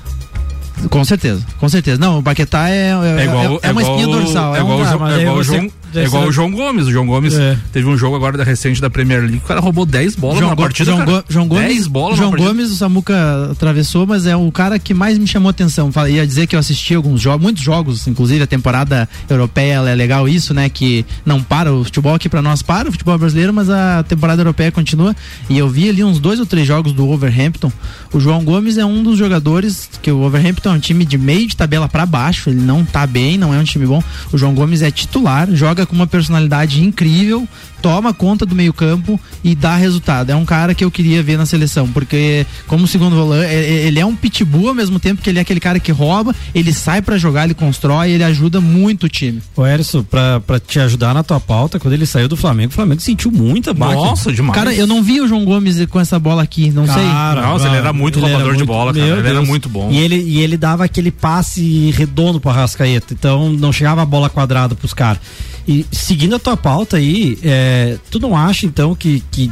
[0.91, 1.99] Com certeza, com certeza.
[1.99, 4.57] Não, o Paquetá é, é, É igual, é, uma igual, espinha dorsal.
[4.57, 6.87] É É, um, igual, o, é aí igual o João, é igual o João Gomes.
[6.87, 7.57] O João Gomes É.
[7.73, 9.37] teve um jogo agora da recente da Premier League.
[9.39, 10.91] O cara roubou 10 bolas João, Go- partida.
[10.93, 11.25] João, cara.
[11.29, 12.31] João Gomes, 10 bolas João.
[12.33, 15.91] Gomes, o Samuca atravessou, mas é o cara que mais me chamou atenção.
[15.93, 19.95] Fala- Ia dizer que eu assisti alguns jogos, muitos jogos, inclusive a temporada europeia é
[19.95, 20.69] legal isso, né?
[20.69, 24.41] Que não para o futebol aqui pra nós para o futebol brasileiro, mas a temporada
[24.41, 25.15] europeia continua.
[25.49, 27.73] E eu vi ali uns dois ou três jogos do Overhampton.
[28.13, 31.47] O João Gomes é um dos jogadores que o Overhampton é um time de meio
[31.47, 34.03] de tabela pra baixo, ele não tá bem, não é um time bom.
[34.33, 37.47] O João Gomes é titular, joga com uma personalidade incrível,
[37.83, 40.31] toma conta do meio-campo e dá resultado.
[40.31, 43.87] É um cara que eu queria ver na seleção, porque como segundo volante, é- é-
[43.87, 46.73] ele é um pitbull ao mesmo tempo que ele é aquele cara que rouba, ele
[46.73, 49.43] sai pra jogar, ele constrói, ele ajuda muito o time.
[49.55, 52.75] Ô, Erison, pra, pra te ajudar na tua pauta, quando ele saiu do Flamengo, o
[52.75, 53.95] Flamengo sentiu muita baque.
[53.95, 54.59] Nossa, demais.
[54.59, 56.95] Cara, eu não vi o João Gomes com essa bola aqui, não sei.
[57.05, 59.05] Cara, Nossa, ele era muito ele roubador de muito- bola, cara.
[59.07, 59.47] Ele era Deus.
[59.49, 59.91] muito bom.
[59.91, 63.13] E ele, e ele dava aquele passe redondo pro Arrascaeta.
[63.13, 65.21] Então não chegava a bola quadrada pros caras.
[65.67, 69.51] E seguindo a tua pauta aí, é, tu não acha então que, que,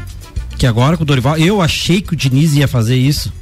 [0.59, 1.37] que agora com o Dorival.
[1.39, 3.33] Eu achei que o Diniz ia fazer isso.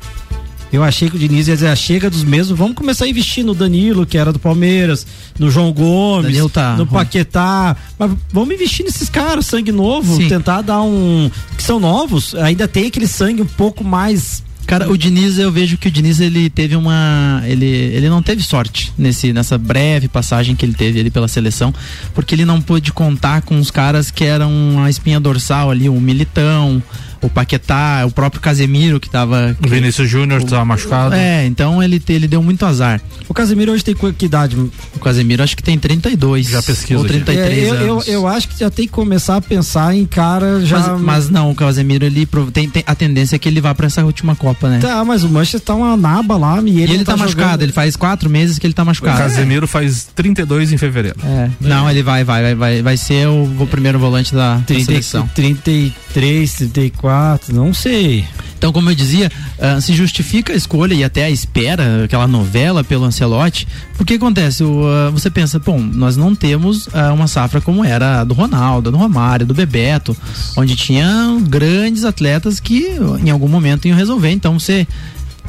[0.73, 3.45] Eu achei que o Diniz ia dizer, "Ah, chega dos mesmos, vamos começar a investir
[3.45, 5.05] no Danilo, que era do Palmeiras,
[5.37, 6.87] no João Gomes, tá no.
[6.87, 10.29] Paquetá, mas vamos investir nesses caras, sangue novo, Sim.
[10.29, 14.97] tentar dar um, que são novos, ainda tem aquele sangue um pouco mais Cara, o
[14.97, 17.43] Diniz, eu vejo que o Diniz ele teve uma.
[17.45, 21.75] Ele, ele não teve sorte nesse, nessa breve passagem que ele teve ali pela seleção,
[22.15, 26.01] porque ele não pôde contar com os caras que eram a espinha dorsal ali, o
[26.01, 26.81] Militão,
[27.23, 29.57] o Paquetá, o próprio Casemiro que tava.
[29.65, 31.15] O Vinícius Júnior tá machucado.
[31.15, 33.01] É, então ele, ele deu muito azar.
[33.29, 34.57] O Casemiro hoje tem que idade?
[34.57, 36.49] O Casemiro acho que tem 32.
[36.49, 37.15] Já pesquiso Ou aqui.
[37.21, 38.09] 33 É, eu, eu, anos.
[38.09, 40.79] eu acho que já tem que começar a pensar em cara já.
[40.79, 43.87] Mas, mas não, o Casemiro ele tem, tem a tendência é que ele vá pra
[43.87, 44.79] essa última Copa, né?
[44.81, 47.43] Tá, mas o Manchester tá uma naba lá e ele, e ele não tá, machucado,
[47.45, 47.63] jogando.
[47.63, 49.19] ele faz quatro meses que ele tá O machucado.
[49.19, 51.17] Casemiro faz 32 em fevereiro.
[51.23, 51.51] É.
[51.61, 54.85] Não, ele vai, vai, vai, vai, vai ser o, o primeiro volante da, da 30,
[54.85, 55.29] seleção.
[55.35, 57.10] 33, 34,
[57.53, 58.27] não sei.
[58.61, 62.85] Então, como eu dizia, ah, se justifica a escolha e até a espera, aquela novela
[62.85, 67.83] pelo Ancelotti, porque acontece, ah, você pensa, bom, nós não temos ah, uma safra como
[67.83, 70.15] era a do Ronaldo, do Romário, do Bebeto,
[70.59, 74.87] onde tinha grandes atletas que em algum momento iam resolver, então você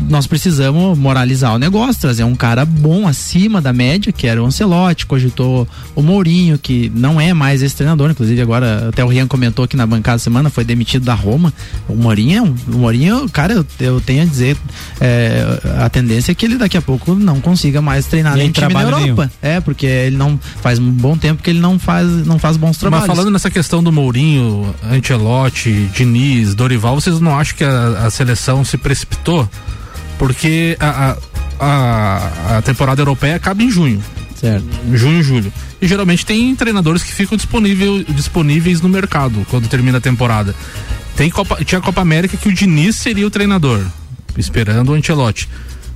[0.09, 4.45] nós precisamos moralizar o negócio, trazer um cara bom acima da média, que era o
[4.45, 9.27] Ancelotti, cogitou o Mourinho, que não é mais esse treinador, inclusive agora até o Rian
[9.27, 11.53] comentou aqui na bancada semana, foi demitido da Roma.
[11.87, 14.57] O Mourinho é um, o Mourinho, cara, eu, eu tenho a dizer,
[14.99, 18.73] é, a tendência é que ele daqui a pouco não consiga mais treinar Nem time
[18.73, 19.31] na Europa.
[19.41, 22.77] É, porque ele não faz um bom tempo que ele não faz, não faz bons
[22.77, 23.07] trabalhos.
[23.07, 28.09] Mas falando nessa questão do Mourinho, Ancelotti, Diniz, Dorival, vocês não acham que a, a
[28.09, 29.47] seleção se precipitou?
[30.21, 31.17] Porque a,
[31.59, 33.99] a, a, temporada europeia acaba em junho.
[34.35, 34.67] Certo.
[34.93, 35.51] Junho, julho.
[35.81, 40.53] E geralmente tem treinadores que ficam disponível, disponíveis no mercado quando termina a temporada.
[41.15, 43.83] Tem Copa, tinha a Copa América que o Diniz seria o treinador,
[44.37, 45.49] esperando o Ancelotti.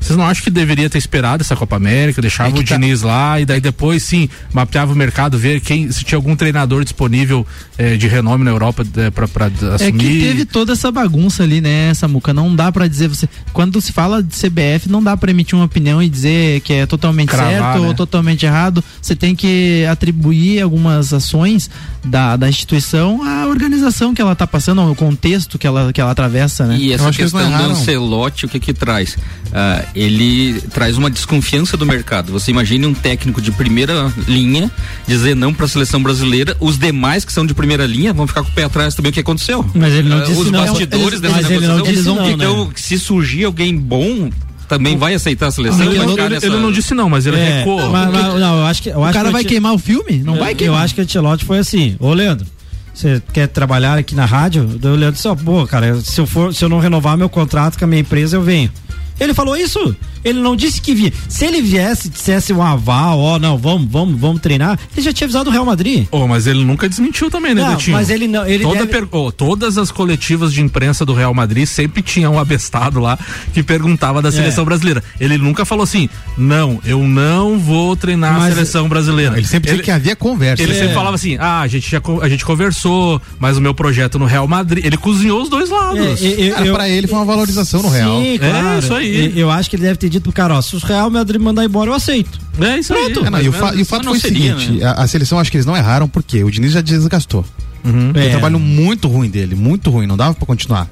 [0.05, 3.01] Vocês não acham que deveria ter esperado essa Copa América, deixava É o tá- Diniz
[3.01, 7.45] lá e daí depois sim mapeava o mercado, ver quem se tinha algum treinador disponível
[7.77, 9.97] eh, de renome na Europa eh, pra, pra É assumir?
[9.97, 12.33] que teve toda essa bagunça ali, né, Samuca?
[12.33, 13.27] Não dá pra dizer você.
[13.51, 16.85] Quando se fala de CBF, não dá pra emitir uma opinião e dizer que é
[16.85, 17.87] totalmente Cravar, certo né?
[17.87, 18.83] ou totalmente errado.
[19.01, 21.69] Você tem que atribuir algumas ações
[22.03, 26.11] da, da instituição à organização que ela tá passando, ao contexto que ela, que ela
[26.11, 26.77] atravessa, né?
[26.77, 27.71] E Eu essa acho que eles não questão do.
[27.71, 29.17] Ancelotti, o que que traz?
[29.51, 32.31] Ah, ele traz uma desconfiança do mercado.
[32.33, 34.69] Você imagine um técnico de primeira linha
[35.07, 38.43] dizer não para a seleção brasileira, os demais que são de primeira linha vão ficar
[38.43, 39.65] com o pé atrás também o que aconteceu.
[39.73, 40.59] Mas ele não Ah, disse os não.
[40.65, 42.71] bastidores Eles- dessa mas ele não negociação, disse não, então né?
[42.75, 44.29] se surgir alguém bom
[44.67, 47.07] também vai aceitar a seleção Ele, e vai não- ele- nessa- ele não disse não,
[47.09, 47.89] mas ele É, recuou.
[47.91, 49.77] mas- mas- não, eu acho que, eu O acho cara que vai Anti- queimar o
[49.77, 50.17] filme?
[50.25, 50.79] Não vai eu, queimar.
[50.79, 52.47] Eu acho que o Ancelotti foi assim, ô Leandro,
[52.93, 54.63] você quer trabalhar aqui na rádio?
[54.63, 57.77] O Leandro disse, ó, pô, cara, se eu, for, se eu não renovar meu contrato
[57.77, 58.71] com a minha empresa, eu venho.
[59.19, 59.95] Ele falou isso.
[60.25, 61.13] Ele não disse que vinha.
[61.29, 65.13] Se ele viesse e dissesse um aval, ó, não, vamos, vamos, vamos treinar, ele já
[65.13, 66.07] tinha avisado o Real Madrid.
[66.11, 69.07] Oh, mas ele nunca desmentiu também, né, Não, mas ele não- ele Toda deve- per-
[69.11, 73.17] oh, todas as coletivas de imprensa do Real Madrid sempre tinham um abestado lá
[73.53, 74.65] que perguntava da seleção É.
[74.65, 75.03] brasileira.
[75.19, 79.37] Ele nunca falou assim: não, eu não vou treinar Mas- a seleção brasileira.
[79.37, 80.63] Ele sempre dizia que havia conversa.
[80.63, 80.75] Ele É.
[80.75, 84.25] sempre falava assim: ah, a gente, já, a gente conversou, mas o meu projeto no
[84.25, 84.83] Real Madrid.
[84.83, 86.21] Ele cozinhou os dois lados.
[86.23, 88.19] É, eu- Cara, eu- pra ele foi uma valorização no Real.
[88.21, 88.79] Sim, claro.
[88.79, 89.25] isso aí.
[89.31, 91.39] Eu, eu acho que ele deve ter dito pro cara, ó, se o Real Madrid
[91.41, 92.39] mandar embora, eu aceito.
[92.59, 93.11] É isso aí.
[93.11, 95.39] É, não, e, o fa- e o fato foi o seria, seguinte: a, a seleção
[95.39, 97.45] acho que eles não erraram porque o Diniz já desgastou.
[97.83, 98.11] Uhum.
[98.13, 98.27] Foi É.
[98.27, 100.87] um trabalho muito ruim dele, muito ruim, não dava pra continuar.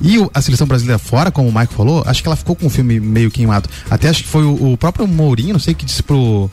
[0.00, 2.66] E o- a seleção brasileira fora, como o Mike falou, acho que ela ficou com
[2.66, 3.68] o filme meio queimado.
[3.88, 6.50] Até acho que foi o, o próprio Mourinho, não sei, que disse pro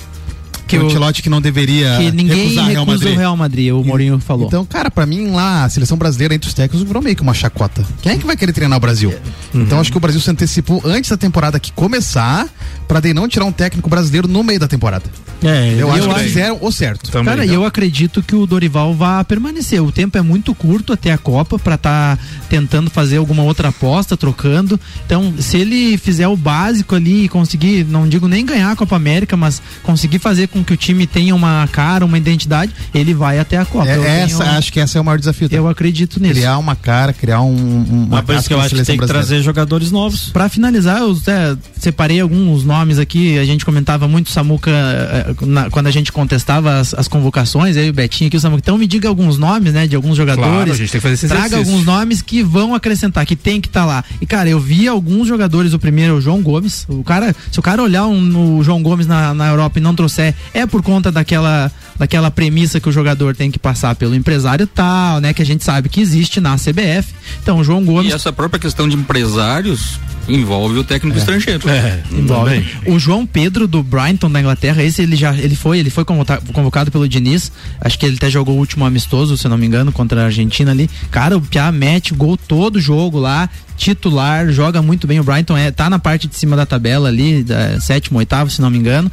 [0.69, 3.15] que Que o Ancelotti que não deveria Que ninguém recusar Real recusa Madrid.
[3.15, 4.47] o Real Madrid, o Mourinho falou.
[4.47, 7.34] Então, cara, pra mim lá, a seleção brasileira entre os técnicos virou meio que uma
[7.34, 7.84] chacota.
[8.01, 9.13] Quem é que vai querer treinar o Brasil?
[9.53, 12.47] Então acho que o Brasil se antecipou antes da temporada aqui começar,
[12.88, 15.05] pra daí não tirar um técnico brasileiro no meio da temporada.
[15.41, 17.10] É, Eu, acho que acho- eles fizeram o certo.
[17.12, 17.34] Também.
[17.34, 19.82] Cara, e eu acredito que o Dorival vá permanecer.
[19.82, 24.17] O tempo é muito curto até a Copa pra estar tentando fazer alguma outra aposta,
[24.17, 24.77] trocando.
[25.05, 28.97] Então, se ele fizer o básico ali e conseguir, não digo nem ganhar a Copa
[28.97, 33.39] América, mas conseguir fazer com que o time tenha uma cara, uma identidade, ele vai
[33.39, 33.88] até a Copa.
[33.89, 35.50] É, essa, tenho- acho que esse é o maior desafio.
[35.50, 35.56] tá?
[35.56, 36.36] eu acredito nisso.
[36.36, 38.98] Criar uma cara, criar um, um- uma Mas por isso que eu acho que tem
[38.98, 40.30] que trazer jogadores novos.
[40.30, 43.38] Pra finalizar, eu até separei alguns nomes aqui.
[43.38, 47.78] A gente comentava muito Samuca eh, na- quando a gente contestava as, as convocações.
[47.78, 48.62] Aí o Betinho aqui, o Samuca.
[48.63, 50.50] Então me diga alguns nomes, né, de alguns jogadores.
[50.50, 51.72] Claro, a gente tem que fazer esse Traga exercício.
[51.74, 54.04] alguns nomes que vão acrescentar, que tem que estar lá.
[54.22, 55.74] E cara, eu vi alguns jogadores.
[55.74, 56.86] O primeiro é o João Gomes.
[56.88, 59.93] O cara, se o cara olhar um, o João Gomes na, na Europa e não
[59.95, 64.66] trouxer, é por conta daquela daquela premissa que o jogador tem que passar pelo empresário
[64.66, 67.14] tal, né, que a gente sabe que existe na CBF.
[67.44, 71.68] Então o João Gomes E essa própria questão de empresários envolve o técnico estrangeiro.
[71.70, 72.56] É, Envolve.
[72.56, 72.68] também.
[72.86, 76.92] O João Pedro do Brighton da Inglaterra, esse ele já ele foi, ele foi convocado
[76.92, 77.52] pelo Diniz.
[77.82, 80.72] Acho que ele até jogou o último amistoso, se não me engano, contra a Argentina
[80.72, 80.90] ali.
[81.12, 85.20] Cara, o Piá mete gol todo jogo lá, titular, joga muito bem.
[85.20, 88.62] O Brighton é tá na parte de cima da tabela ali, da, sétimo, oitavo, se
[88.62, 89.12] não me engano.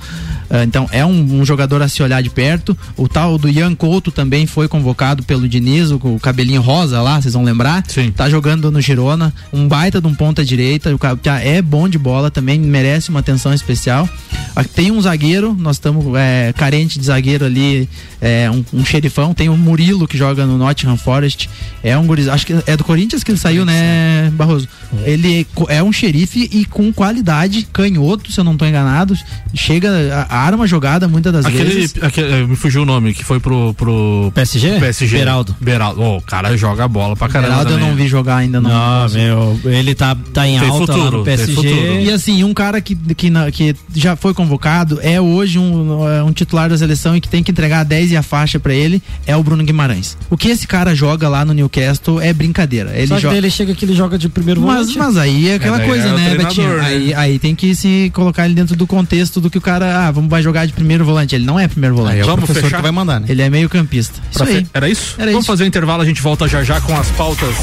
[0.50, 2.75] Ah, então é um, um jogador a se olhar de perto.
[2.96, 7.20] O tal do Ian Couto também foi convocado pelo Diniz, o, o cabelinho rosa lá,
[7.20, 7.84] vocês vão lembrar.
[7.88, 8.10] Sim.
[8.10, 11.98] Tá jogando no Girona, um baita de um ponta direita, o cara é bom de
[11.98, 14.08] bola também, merece uma atenção especial.
[14.54, 17.88] Ah, Tem um zagueiro, nós estamos é, carente de zagueiro ali,
[18.26, 19.32] é, um, um xerifão.
[19.32, 21.48] Tem o Murilo que joga no Nottingham Forest.
[21.82, 24.68] É um guriz, acho que é do Corinthians que ele saiu, né, Barroso?
[25.04, 29.16] Ele é co- é um xerife e com qualidade, canhoto, se eu não estou enganado.
[29.54, 31.94] Chega a, arma jogada muitas das Aquele, vezes.
[32.02, 34.78] aquele, eh, me fugiu o nome, que foi pro, pro PSG?
[34.80, 35.18] PSG.
[35.18, 35.56] Beraldo.
[35.60, 36.00] Beraldo.
[36.02, 37.50] Oh, o cara joga a bola pra caramba.
[37.52, 37.90] Geraldo eu também.
[37.90, 38.70] não vi jogar ainda não.
[38.70, 42.02] Não, meu, ele tá, tá em Tem alta lá futuro, no PSG.
[42.02, 46.68] E assim, um cara que, que, que já foi convocado, é hoje um, um titular
[46.68, 49.36] da seleção e que tem que entregar a 10 e a faixa pra ele, é
[49.36, 50.16] o Bruno Guimarães.
[50.30, 52.92] O que esse cara joga lá no Newcastle é brincadeira.
[52.96, 53.32] Ele Só que joga.
[53.34, 54.98] daí ele chega aqui, ele joga de primeiro Mas, volante.
[54.98, 56.76] mas aí é aquela daí coisa, é né, Betinho?
[56.78, 56.84] né?
[56.86, 60.10] Aí, aí tem que se colocar ele dentro do contexto do que o cara, ah,
[60.10, 61.34] vamos vai jogar de primeiro volante.
[61.34, 62.14] Ele não é primeiro volante.
[62.14, 62.76] Aí é o Vamos professor fechar?
[62.76, 63.26] que vai mandar, né?
[63.28, 64.18] Ele é meio campista.
[64.30, 64.54] Isso aí.
[64.64, 65.14] fe- Era isso?
[65.18, 65.46] Era Vamos isso.
[65.52, 67.54] fazer o intervalo, a gente volta já já com as pautas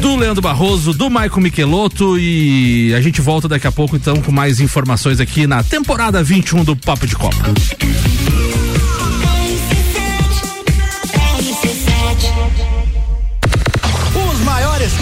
[0.00, 4.30] do Leandro Barroso, do Maicon Michelotto e a gente volta daqui a pouco então com
[4.32, 7.52] mais informações aqui na temporada 21 do Papo de Copa.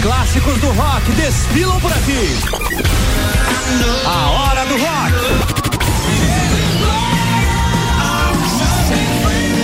[0.01, 2.37] Clássicos do rock desfilam por aqui.
[4.05, 5.13] A hora do rock.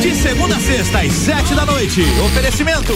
[0.02, 2.02] De segunda a sexta, às sete da noite.
[2.26, 2.94] Oferecimento.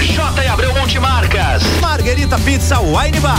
[0.00, 0.44] J.
[0.44, 1.62] e Abreu Multimarcas.
[1.80, 3.38] Marguerita Pizza Wine Bar.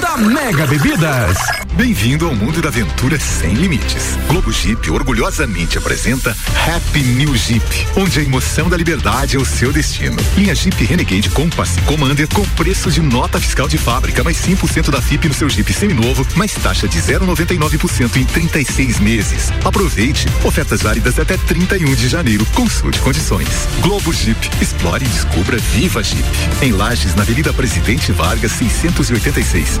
[0.00, 1.36] da Mega Bebidas.
[1.74, 4.18] Bem-vindo ao mundo da aventura sem limites.
[4.26, 6.36] Globo Jeep orgulhosamente apresenta
[6.66, 10.16] Happy New Jeep, onde a emoção da liberdade é o seu destino.
[10.36, 15.00] Linha Jeep Renegade Compass Commander com preço de nota fiscal de fábrica, mais 5% da
[15.00, 19.52] FIP no seu Jeep seminovo, mais taxa de 0,99% em 36 meses.
[19.64, 20.26] Aproveite.
[20.44, 22.44] Ofertas válidas até 31 de janeiro.
[22.54, 23.48] Consulte condições.
[23.80, 24.50] Globo Jeep.
[24.60, 26.24] Explore e descubra Viva Jeep.
[26.62, 29.80] Em Lages, na Avenida Presidente Vargas, 686.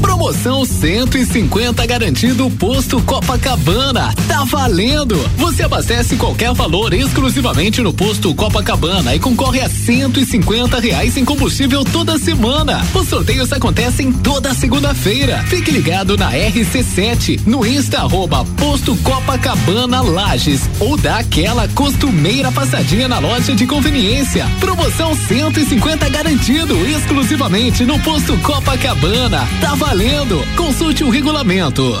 [0.00, 4.12] Promoção 150 garantido posto Copacabana.
[4.26, 5.18] Tá valendo!
[5.36, 11.84] Você abastece qualquer valor exclusivamente no posto Copacabana e concorre a 150 reais em combustível
[11.84, 12.80] toda semana.
[12.94, 15.44] Os sorteios acontecem toda segunda-feira.
[15.48, 23.08] Fique ligado na RC7, no Insta arroba posto Copacabana Lages ou dá aquela costumeira passadinha
[23.08, 24.46] na loja de conveniência.
[24.60, 29.46] Promoção 150 garantido exclusivamente no posto Copacabana.
[29.60, 29.89] Tá valendo!
[30.56, 32.00] Consulte o regulamento.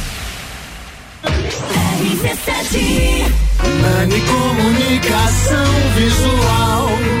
[3.81, 5.65] Nani Comunicação
[5.95, 7.20] Visual.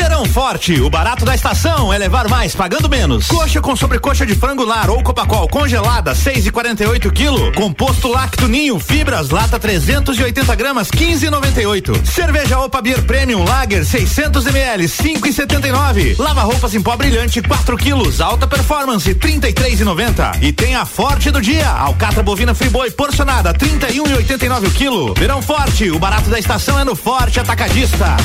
[0.00, 3.26] Verão forte, o barato da estação é levar mais pagando menos.
[3.26, 7.52] Coxa com sobrecoxa de frango lar ou copacol congelada 6,48 kg.
[7.56, 12.06] Composto lacto ninho fibras lata 380 gramas 15,98.
[12.06, 16.16] Cerveja Opa Beer Premium Lager 600 ml 5,79.
[16.16, 20.40] Lava roupas em pó brilhante 4 quilos alta performance 33,90.
[20.40, 25.14] E tem a forte do dia alcatra bovina friboi porcionada 31,89 o quilo.
[25.14, 28.16] Verão forte, o barato da estação é no Forte Atacadista.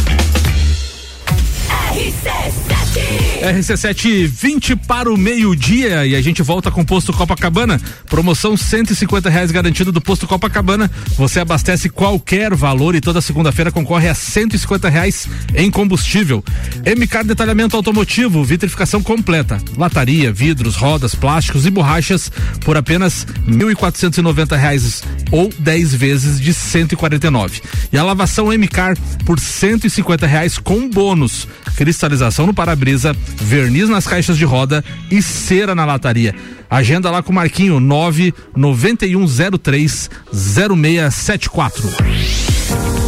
[3.43, 7.79] RC7 20 para o meio-dia e a gente volta com o posto Copacabana.
[8.09, 10.89] Promoção 150 reais garantido do posto Copacabana.
[11.17, 16.41] Você abastece qualquer valor e toda segunda-feira concorre a 150 reais em combustível.
[16.85, 22.31] MK Detalhamento Automotivo, vitrificação completa, lataria, vidros, rodas, plásticos e borrachas
[22.63, 27.61] por apenas 1.490 reais ou 10 vezes de 149.
[27.91, 31.45] E a lavação MK por 150 reais com bônus
[31.75, 36.35] cristalização no para-brisa, verniz nas caixas de roda e cera na lataria.
[36.69, 43.03] Agenda lá com o Marquinho 99103 0674.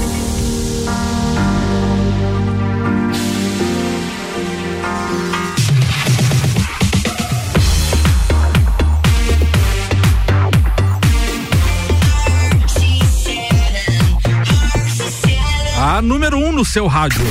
[15.95, 17.21] A número 1 um no seu rádio.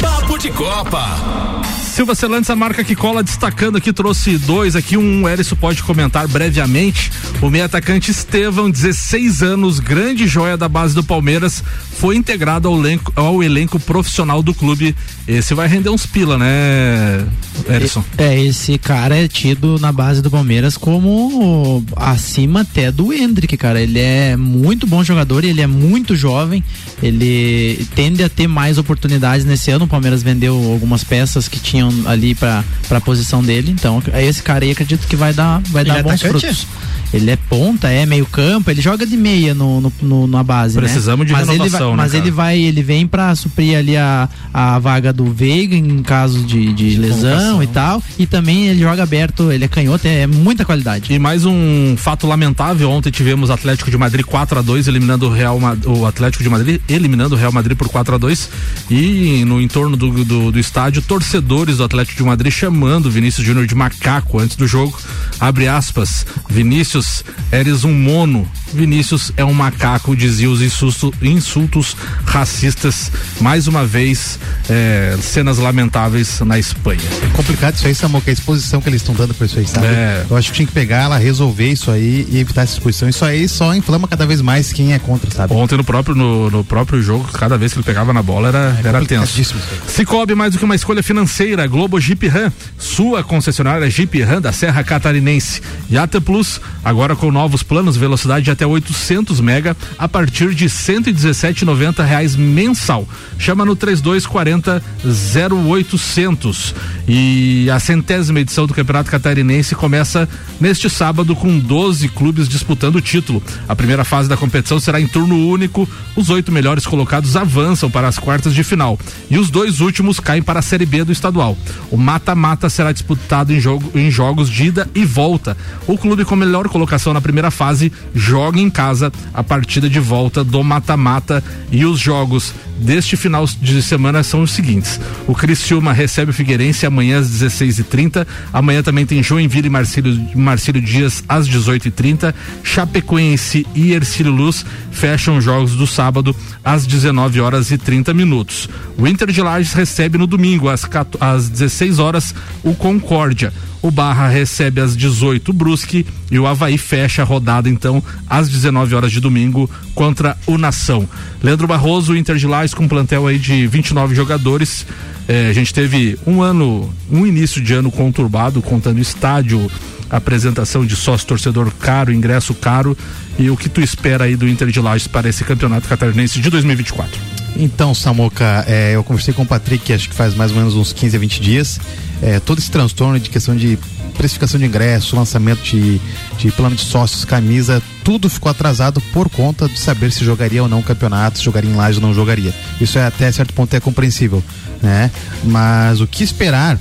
[0.00, 1.60] Papo de Copa.
[1.90, 6.26] Silva Celantes, a marca que cola destacando aqui, trouxe dois aqui, um Erisson pode comentar
[6.26, 7.12] brevemente.
[7.42, 11.62] O meio atacante Estevão, 16 anos, grande joia da base do Palmeiras,
[11.98, 14.96] foi integrado ao elenco, ao elenco profissional do clube.
[15.28, 17.26] Esse vai render uns pila, né,
[17.68, 18.02] Erisson?
[18.16, 23.80] É, esse cara é tido na base do Palmeiras como acima até do Hendrick, cara.
[23.80, 26.64] Ele é muito bom jogador, ele é muito jovem,
[27.02, 29.84] ele tende a ter mais oportunidades nesse ano.
[29.84, 33.70] O Palmeiras vendeu algumas peças que tinham ali para a posição dele.
[33.72, 36.46] Então, é esse cara aí acredito que vai dar, vai Ele dar é bons atacante?
[36.46, 36.66] frutos.
[37.12, 40.76] Ele é ponta, é meio campo, ele joga de meia no, no- no- na base.
[40.76, 40.82] né?
[40.82, 42.22] Precisamos de mas ele renovação, vai, né, Mas cara?
[42.24, 46.72] ele vai, ele vem pra suprir ali a, a vaga do Veiga em caso de,
[46.72, 48.00] de lesão e tal.
[48.16, 51.12] E também ele joga aberto, ele é canhoto, é, muita qualidade.
[51.12, 55.32] E mais um fato lamentável, ontem tivemos Atlético de Madrid 4 a 2 eliminando o
[55.32, 58.48] Real o Atlético de Madrid, eliminando o Real Madrid por 4 a 2
[58.90, 63.66] e no entorno do, do, do estádio, torcedores do Atlético de Madrid chamando Vinícius Júnior
[63.66, 64.98] de macaco antes do jogo.
[65.38, 68.46] Abre aspas, Vinícius, eres um mono.
[68.72, 73.10] Vinícius é um macaco, dizia os insulto- insultos racistas.
[73.40, 74.38] Mais uma vez,
[74.68, 77.00] é, cenas lamentáveis na Espanha.
[77.22, 79.66] É complicado isso aí, Samuel, que a exposição que eles estão dando pra isso aí,
[79.66, 79.86] sabe?
[79.86, 80.24] É.
[80.30, 83.08] Eu acho que tinha que pegar ela, resolver isso aí e evitar essa exposição.
[83.08, 85.52] Isso aí só inflama cada vez mais quem é contra, sabe?
[85.52, 88.78] Ontem no próprio, no, no próprio jogo, cada vez que ele pegava na bola era,
[88.84, 89.42] era tenso.
[89.86, 94.52] Cicobi mais do que uma escolha financeira, Globo Jeep Ram, sua concessionária Jeep Ram da
[94.52, 95.62] Serra Catarinense.
[95.88, 100.66] E AT Plus, agora com novos planos, velocidade de até 800 mega, a partir de
[100.66, 103.08] 117,90 reais mensal.
[103.38, 106.74] Chama no 3240 0800.
[107.08, 110.28] E a centésima edição do Campeonato Catarinense começa
[110.60, 113.42] neste sábado com 12 clubes disputando o título.
[113.68, 115.88] A primeira fase da competição será em turno único.
[116.14, 120.42] Os oito melhores colocados avançam para as quartas de final e os dois últimos caem
[120.42, 121.56] para a Série B do estadual.
[121.90, 125.56] O mata-mata será disputado em, jogo, em jogos de ida e volta.
[125.86, 130.42] O clube com melhor colocação na primeira fase joga em casa a partida de volta
[130.42, 136.30] do mata-mata e os jogos deste final de semana são os seguintes: o Criciúma recebe
[136.30, 138.26] o Figueirense amanhã às 16h30.
[138.52, 142.34] Amanhã também tem Joinville e Marcílio, Marcílio Dias às 18h30.
[142.62, 148.68] Chapecoense e Ercílio Luz fecham os jogos do sábado às 19 horas e 30 minutos.
[148.98, 153.52] O Inter de Lages recebe no domingo às, 14 às 16 horas o Concórdia.
[153.82, 158.48] O Barra recebe às 18 o Brusque e o Havaí fecha a rodada então às
[158.48, 161.08] 19 horas de domingo contra o Nação.
[161.42, 164.86] Leandro Barroso, Inter de Lages com um plantel aí de 29 jogadores.
[165.26, 169.70] Eh, a gente teve um ano, um início de ano conturbado, contando estádio,
[170.10, 172.96] apresentação de sócio torcedor caro, ingresso caro.
[173.38, 176.50] E o que tu espera aí do Inter de Lages para esse campeonato catarinense de
[176.50, 177.39] 2024?
[177.56, 180.92] Então, Samuca, é, eu conversei com o Patrick, acho que faz mais ou menos uns
[180.92, 181.80] 15 a 20 dias.
[182.22, 183.78] É, todo esse transtorno de questão de
[184.16, 185.98] precificação de ingresso, lançamento de,
[186.38, 190.68] de plano de sócios, camisa, tudo ficou atrasado por conta de saber se jogaria ou
[190.68, 192.54] não o campeonato, se jogaria em laje ou não jogaria.
[192.80, 194.42] Isso é até certo ponto é compreensível,
[194.82, 195.10] né?
[195.44, 196.78] Mas o que esperar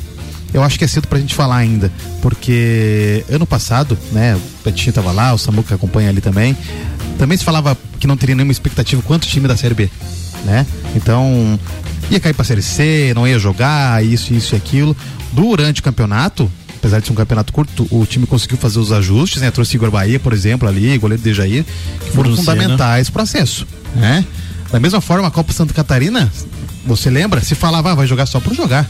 [0.53, 1.91] eu acho que é cedo pra gente falar ainda,
[2.21, 6.57] porque ano passado, né, o Petinho tava lá, o Samuca acompanha ali também,
[7.17, 9.89] também se falava que não teria nenhuma expectativa quanto time da Série B,
[10.45, 10.65] né?
[10.95, 11.59] Então,
[12.09, 14.95] ia cair pra Série C, não ia jogar, isso, isso e aquilo.
[15.31, 19.41] Durante o campeonato, apesar de ser um campeonato curto, o time conseguiu fazer os ajustes,
[19.41, 19.51] né?
[19.51, 21.65] Trouxe Igor Bahia, por exemplo, ali, goleiro de Jair,
[22.05, 24.25] que foram fundamentais pro processo, né?
[24.71, 26.31] Da mesma forma, a Copa Santa Catarina,
[26.85, 27.41] você lembra?
[27.41, 28.89] Se falava, ah, vai jogar só por jogar.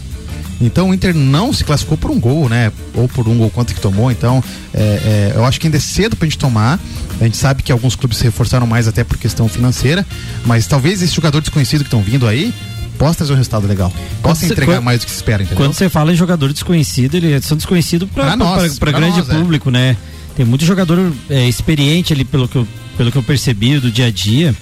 [0.61, 2.71] Então o Inter não se classificou por um gol, né?
[2.93, 4.11] Ou por um gol quanto que tomou.
[4.11, 4.43] Então
[4.73, 6.79] é, é, eu acho que ainda é cedo pra gente tomar.
[7.19, 10.05] A gente sabe que alguns clubes se reforçaram mais até por questão financeira,
[10.45, 12.53] mas talvez esse jogador desconhecido que estão vindo aí
[12.97, 13.91] possa trazer um resultado legal.
[14.21, 15.57] Possa entregar mais do que se espera, entendeu?
[15.57, 19.33] Quando você fala em jogador desconhecido, eles são desconhecidos para nós, grande nós, é.
[19.33, 19.95] público, né?
[20.35, 22.67] Tem muito jogador é, experiente ali, pelo que, eu,
[22.97, 24.55] pelo que eu percebi do dia a dia.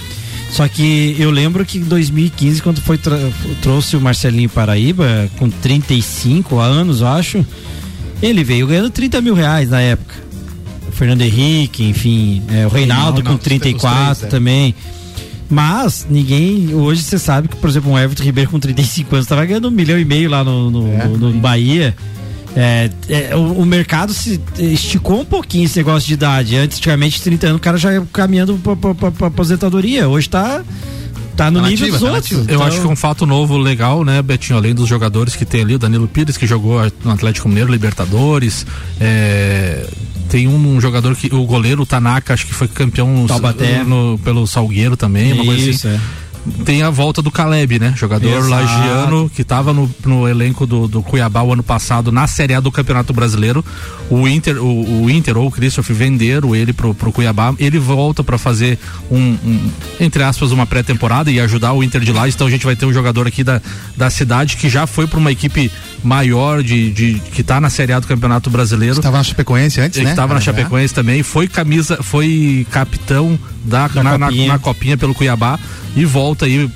[0.51, 2.99] Só que eu lembro que em 2015, quando foi
[3.61, 7.45] trouxe o Marcelinho Paraíba, com 35 anos, eu acho,
[8.21, 10.26] ele veio ganhando 30 mil reais na época.
[10.97, 12.75] Fernando Henrique, enfim, é, o Reinaldo
[13.21, 14.29] Reinaldo, com os três, 34 é.
[14.29, 14.75] também.
[15.49, 16.73] Mas ninguém.
[16.73, 19.71] Hoje você sabe que, por exemplo, um Everton Ribeiro com 35 anos estava ganhando um
[19.71, 21.95] milhão e meio lá no, no, no- no Bahia.
[22.55, 26.55] É, é, o, o mercado se esticou um pouquinho esse negócio de idade.
[26.57, 30.09] Antes, antigamente, 30 anos, o cara já ia caminhando pra aposentadoria.
[30.09, 30.63] Hoje tá,
[31.37, 32.31] tá no Tá nível nativa, dos tá outros.
[32.31, 32.51] nativa.
[32.51, 34.57] Eu Então, acho que é um fato novo legal, né, Betinho?
[34.57, 38.65] Além dos jogadores que tem ali, o Danilo Pires, que jogou no Atlético Mineiro, Libertadores.
[38.99, 39.85] é,
[40.29, 41.33] Tem um jogador que.
[41.33, 43.83] O goleiro, o Tanaka, acho que foi campeão Taubaté.
[43.83, 45.95] no- pelo Salgueiro também, uma coisa Isso, assim.
[45.97, 46.27] é.
[46.63, 47.93] Tem a volta do Caleb, né?
[47.97, 48.49] Jogador Exato.
[48.49, 52.61] lagiano que estava no, no elenco do, do Cuiabá o ano passado na Série A
[52.61, 53.65] do Campeonato Brasileiro.
[54.09, 57.53] O Inter, o, o Inter ou o Christoph venderam ele pro, pro Cuiabá.
[57.59, 58.79] Ele volta para fazer
[59.11, 59.69] um, um,
[59.99, 62.29] entre aspas, uma pré-temporada e ajudar o Inter de lá.
[62.29, 63.61] Então a gente vai ter um jogador aqui da,
[63.97, 65.69] da cidade que já foi para uma equipe
[66.03, 68.95] maior de, de que tá na Série A do Campeonato Brasileiro.
[68.95, 70.11] Estava na Chapecoense antes, Ele né?
[70.11, 70.45] estava na já.
[70.53, 74.47] Chapecoense também, foi camisa, foi capitão da, Da na, na- Copinha.
[74.47, 75.59] na copinha pelo Cuiabá
[75.95, 76.69] e volta aí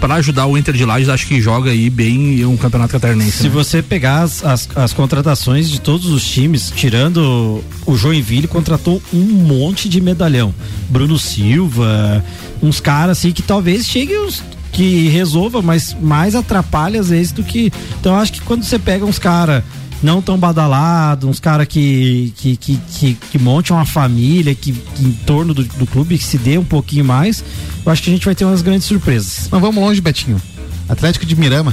[0.00, 3.38] para ajudar o Inter de Lages, acho que joga aí bem um campeonato catarinense.
[3.38, 3.48] Se né?
[3.50, 9.20] você pegar as, as, as contratações de todos os times, tirando o Joinville, contratou um
[9.22, 10.54] monte de medalhão.
[10.90, 12.22] Bruno Silva,
[12.62, 14.42] uns caras assim que talvez cheguem os
[14.74, 17.72] que resolva, mas mais atrapalha às vezes do que.
[18.00, 19.62] Então eu acho que quando você pega uns caras
[20.02, 25.02] não tão badalados, uns caras que, que, que, que, que monte uma família que, que
[25.04, 27.42] em torno do, do clube, que se dê um pouquinho mais,
[27.86, 29.48] eu acho que a gente vai ter umas grandes surpresas.
[29.50, 30.38] Mas vamos longe, Betinho.
[30.88, 31.72] Atlético de Mirama.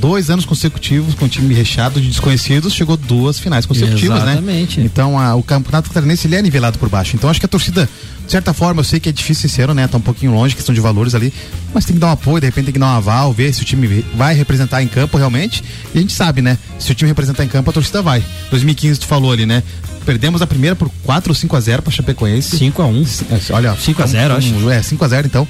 [0.00, 4.80] Dois anos consecutivos com time recheado de desconhecidos, chegou duas finais consecutivas, Exatamente.
[4.80, 4.86] né?
[4.86, 7.14] Então a- o campeonato catarinense ele é nivelado por baixo.
[7.14, 7.88] Então acho que a torcida,
[8.32, 9.86] certa forma, eu sei que é difícil esse ano, né?
[9.86, 11.32] Tá um pouquinho longe, questão de valores ali,
[11.72, 13.62] mas tem que dar um apoio, de repente tem que dar um aval, ver se
[13.62, 15.62] o time vai representar em campo realmente.
[15.94, 16.58] E a gente sabe, né?
[16.78, 18.22] Se o time representar em campo, a torcida vai.
[18.50, 19.62] 2015 tu falou ali, né?
[20.04, 22.56] Perdemos a primeira por 4 ou 5 a 0 para Chapecoense.
[22.58, 23.04] 5 a 1
[23.52, 24.70] Olha, 5 a 0, um- acho.
[24.70, 25.46] É, 5 a 0 então.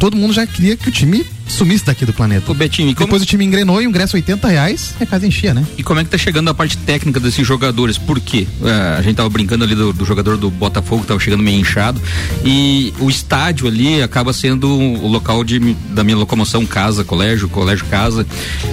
[0.00, 2.50] Todo mundo já queria que o time sumisse daqui do planeta.
[2.50, 5.26] Ô, Betinho, e como, Depois o time engrenou e o ingresso 80 reais, a casa
[5.26, 5.62] enchia, né?
[5.76, 7.98] e como é que tá chegando a parte técnica desses jogadores?
[7.98, 8.46] Por quê?
[8.64, 11.60] É, a gente tava brincando ali do, do jogador do Botafogo, que tava chegando meio
[11.60, 12.00] inchado.
[12.42, 15.58] E o estádio ali acaba sendo o local de,
[15.90, 18.26] da minha locomoção, casa, colégio, colégio, casa.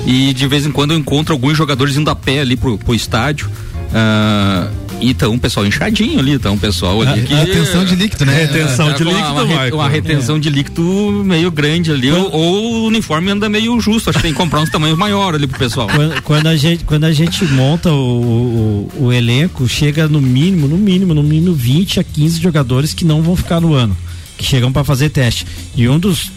[0.06, 2.96] E de vez em quando eu encontro alguns jogadores indo a pé ali pro, pro
[2.96, 3.52] estádio.
[3.94, 4.70] Ah,
[5.00, 7.34] e então um pessoal inchadinho ali, então um pessoal ali que.
[7.34, 8.36] Retenção de líquido, né?
[8.36, 12.86] Retenção de com líquido, uma, uma retenção de líquido meio grande ali, ou, ou o
[12.88, 15.88] uniforme anda meio justo, acho que tem que comprar uns tamanhos maiores ali pro pessoal.
[15.88, 20.68] quando, quando a gente, quando a gente monta o, o, o elenco, chega no mínimo,
[20.68, 23.96] no mínimo, no mínimo 20 a 15 jogadores que não vão ficar no ano,
[24.38, 25.46] que chegam para fazer teste.
[25.76, 26.32] E um dos.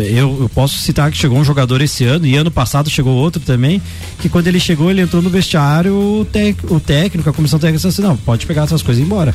[0.00, 3.40] Eu, eu posso citar que chegou um jogador esse ano, e ano passado chegou outro
[3.40, 3.80] também,
[4.20, 7.78] que quando ele chegou, ele entrou no vestiário, o, tec, o técnico, a comissão técnica
[7.78, 9.34] disse assim: não, pode pegar essas coisas e ir embora.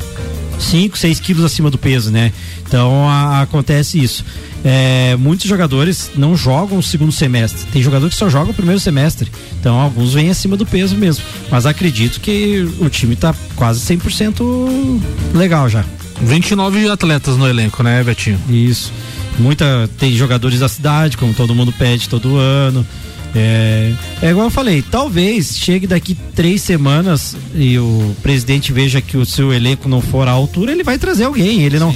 [0.58, 2.32] 5, 6 quilos acima do peso, né?
[2.66, 4.24] Então a- acontece isso.
[4.64, 7.66] É, muitos jogadores não jogam o segundo semestre.
[7.72, 9.30] Tem jogador que só joga o primeiro semestre.
[9.60, 11.24] Então alguns vêm acima do peso mesmo.
[11.50, 15.00] Mas acredito que o time tá quase 100%
[15.34, 15.84] legal já.
[16.22, 18.38] 29 atletas no elenco, né, Betinho?
[18.48, 18.92] Isso.
[19.38, 22.86] Muita tem jogadores da cidade, como todo mundo pede todo ano.
[23.36, 29.16] É, é igual eu falei, talvez chegue daqui três semanas e o presidente veja que
[29.16, 31.62] o seu elenco não for à altura, ele vai trazer alguém.
[31.62, 31.94] Ele não.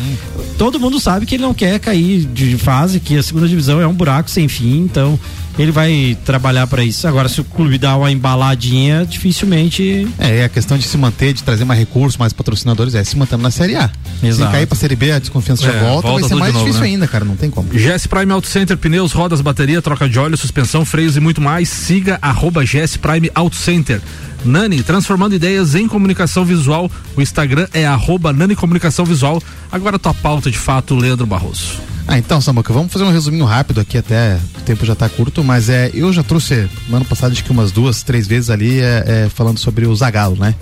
[0.59, 3.87] todo mundo sabe que ele não quer cair de fase, que a segunda divisão é
[3.87, 5.19] um buraco sem fim, então
[5.59, 7.07] ele vai trabalhar para isso.
[7.09, 10.07] Agora, se o clube dá uma embaladinha, dificilmente.
[10.19, 13.43] É, a questão de se manter, de trazer mais recursos, mais patrocinadores, é se mantendo
[13.43, 13.91] na Série A.
[14.23, 14.47] Exato.
[14.51, 16.65] Se cair pra Série B, a desconfiança já É, volta, volta vai ser mais novo,
[16.65, 16.93] difícil né?
[16.93, 17.69] ainda, cara, não tem como.
[17.71, 21.69] GS Prime Auto Center, pneus, rodas, bateria, troca de óleo, suspensão, freios e muito mais.
[21.69, 24.01] Siga arroba GS Prime Auto Center.
[24.45, 26.91] Nani, transformando ideias em comunicação visual.
[27.17, 29.43] O Instagram é arroba Nani Comunicação Visual.
[29.71, 31.73] Agora tua pauta de fato, Leandro Barroso.
[32.11, 35.45] Ah, então, Samuca, vamos fazer um resuminho rápido aqui, até o tempo já tá curto,
[35.45, 38.81] mas é, eu já trouxe no ano passado acho que umas duas, três vezes ali,
[38.81, 40.55] é, é, falando sobre o Zagalo, né?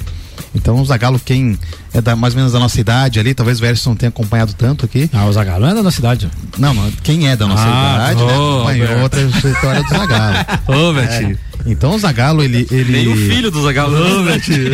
[0.55, 1.57] Então, o Zagalo, quem
[1.95, 4.55] é da, mais ou menos da nossa idade ali, talvez o Verson não tenha acompanhado
[4.55, 5.09] tanto aqui.
[5.13, 6.29] Ah, o Zagalo não é da nossa idade.
[6.59, 8.39] Não, não, quem é da nossa Ah, idade, né?
[8.39, 10.37] ô, Acompanhou outra história do Zagalo.
[10.67, 11.39] Ô, Betinho.
[11.65, 12.67] Então, o Zagalo, ele.
[12.71, 12.93] ele...
[12.93, 13.61] Nem o filho do.
[13.61, 14.73] Ô, Betinho.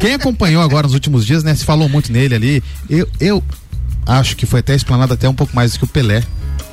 [0.00, 1.54] Quem acompanhou agora nos últimos dias, né?
[1.54, 2.62] Se falou muito nele ali.
[2.88, 3.42] Eu, eu
[4.06, 6.22] acho que foi até explanado até um pouco mais do que o Pelé.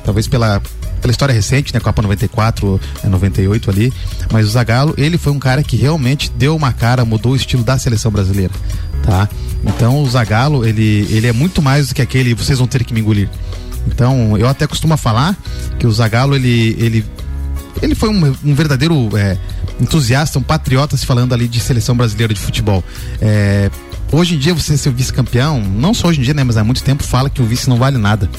[0.04, 0.60] Talvez pela,
[1.00, 1.80] pela história recente, né?
[1.80, 3.92] Copa 94, é, 98 ali.
[4.30, 7.62] Mas o Zagallo, ele foi um cara que realmente deu uma cara, mudou o estilo
[7.62, 8.52] da seleção brasileira.
[9.02, 9.28] Tá?
[9.64, 12.94] Então o Zagallo, ele, ele é muito mais do que aquele vocês vão ter que
[12.94, 13.28] me engolir.
[13.86, 15.36] Então, eu até costumo falar
[15.78, 17.04] que o Zagallo, ele, ele
[17.80, 19.36] ele foi um, um verdadeiro é,
[19.80, 22.84] entusiasta, um patriota se falando ali de seleção brasileira de futebol.
[23.20, 23.70] É,
[24.12, 26.82] hoje em dia você ser vice-campeão, não só hoje em dia, né, mas há muito
[26.84, 28.30] tempo fala que o vice não vale nada.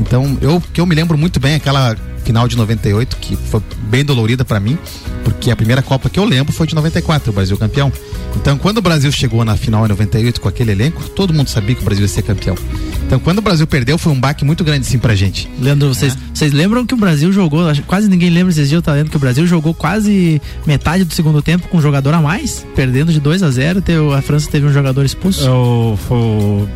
[0.00, 4.04] Então, eu que eu me lembro muito bem aquela final de 98 que foi bem
[4.04, 4.78] dolorida pra mim,
[5.26, 7.92] porque a primeira Copa que eu lembro foi de 94, o Brasil campeão.
[8.36, 11.74] Então, quando o Brasil chegou na final em 98 com aquele elenco, todo mundo sabia
[11.74, 12.56] que o Brasil ia ser campeão.
[13.04, 15.50] Então, quando o Brasil perdeu, foi um baque muito grande sim pra gente.
[15.60, 18.98] Leandro, vocês, vocês lembram que o Brasil jogou, quase ninguém lembra esses dias, eu tava
[18.98, 22.64] lendo que o Brasil jogou quase metade do segundo tempo com um jogador a mais,
[22.76, 25.50] perdendo de 2 a 0 teve, a França teve um jogador expulso.
[25.50, 26.68] O, o,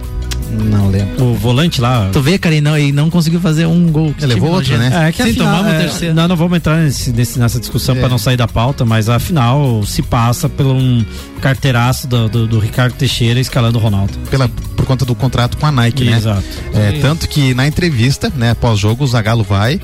[0.50, 1.24] não lembro.
[1.24, 2.08] O volante lá.
[2.12, 4.14] Tu vê, cara, e não, e não conseguiu fazer um gol.
[4.18, 5.08] Ele levou time outro, né?
[5.08, 6.14] É que Sim, afinal, tomamos o é, terceiro.
[6.14, 8.00] Não, não vamos entrar nesse, nesse- nessa discussão É.
[8.00, 11.04] para não sair da pauta, mas afinal se passa por um
[11.40, 14.12] carteiraço do, do, do Ricardo Teixeira escalando o Ronaldo.
[14.30, 16.16] Pela, por conta do contrato com a Nike, né?
[16.16, 16.44] Exato.
[16.74, 19.80] É, tanto que na entrevista, né, pós-jogo, o Zagallo vai.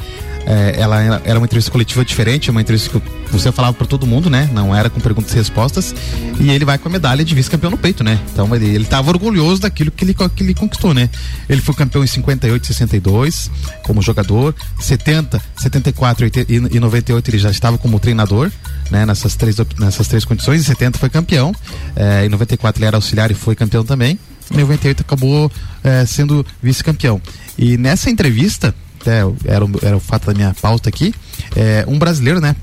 [0.47, 4.31] É, ela era- uma entrevista coletiva diferente, uma entrevista que você falava para todo mundo,
[4.31, 4.49] né?
[4.53, 5.95] Não era com perguntas e respostas.
[6.41, 8.19] E ele vai com a medalha de vice-campeão no peito, né?
[8.33, 11.11] Então ele, ele tava orgulhoso daquilo que ele, que ele conquistou, né?
[11.49, 13.51] Ele foi campeão em 58 e 62
[13.83, 18.51] como jogador, 70, 74 e 80 e 98 ele já estava como treinador,
[18.91, 19.05] né?
[19.05, 20.61] Nessas três, nessas três condições.
[20.61, 21.53] Em 70 foi campeão,
[21.97, 24.19] é, em 94 ele era auxiliar e foi campeão também.
[24.53, 25.51] Em 98 acabou
[25.83, 27.21] é, sendo vice-campeão.
[27.59, 28.73] E nessa entrevista,
[29.09, 31.15] até era, o- era o fato da minha pauta aqui,
[31.55, 32.57] é, um brasileiro, né?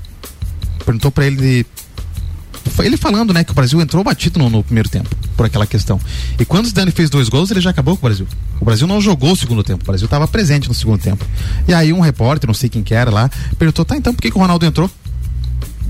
[0.84, 1.66] Perguntou pra ele.
[2.78, 6.00] Ele falando, né, que o Brasil entrou batido no, no primeiro tempo, por aquela questão.
[6.38, 8.26] E quando o Zidane fez dois gols, ele já acabou com o Brasil.
[8.60, 11.24] O Brasil não jogou o segundo tempo, o Brasil estava presente no segundo tempo.
[11.68, 14.30] E aí um repórter, não sei quem que era lá, perguntou: tá, então por que,
[14.30, 14.90] que o Ronaldo entrou?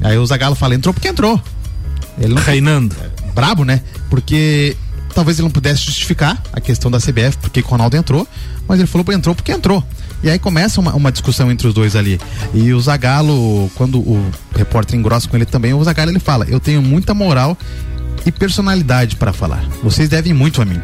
[0.03, 1.41] Aí o Zagallo fala: entrou porque entrou.
[2.19, 2.95] Ele não Reinando.
[3.35, 3.81] brabo, né?
[4.11, 4.77] Porque
[5.15, 8.27] talvez ele não pudesse justificar a questão da CBF, porque que o Ronaldo entrou,
[8.69, 9.83] mas ele falou entrou porque entrou.
[10.25, 12.19] E aí começa uma, uma discussão entre os dois ali.
[12.55, 16.59] E o Zagallo, quando o repórter engrossa com ele também, o Zagallo ele fala: Eu
[16.59, 17.57] tenho muita moral
[18.25, 19.63] e personalidade para falar.
[19.83, 20.81] Vocês devem muito a mim.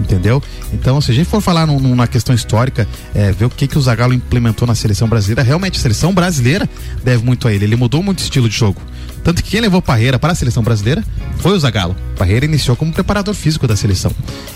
[0.00, 0.42] Entendeu?
[0.72, 3.78] Então, se a gente for falar num- numa questão histórica, é, ver o que, que
[3.78, 6.68] o Zagallo implementou na seleção brasileira, realmente a seleção brasileira
[7.04, 7.64] deve muito a ele.
[7.64, 8.80] Ele mudou muito o estilo de jogo.
[9.22, 11.02] Tanto que quem levou Parreira para a seleção brasileira
[11.38, 11.94] foi o Zagallo.
[12.18, 14.10] Parreira iniciou como preparador físico da seleção.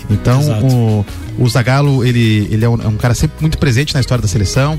[0.09, 0.65] Então, Exato.
[0.67, 1.05] o,
[1.39, 4.27] o Zagallo, ele, ele é um, é um cara sempre muito presente na história da
[4.27, 4.77] seleção.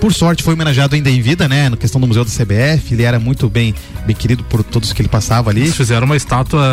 [0.00, 1.68] Por sorte, foi homenageado ainda em vida, né?
[1.68, 2.94] Na questão do Museu da CBF.
[2.94, 3.74] Ele era muito bem,
[4.06, 5.60] bem querido por todos que ele passava ali.
[5.60, 6.64] Eles fizeram uma estátua.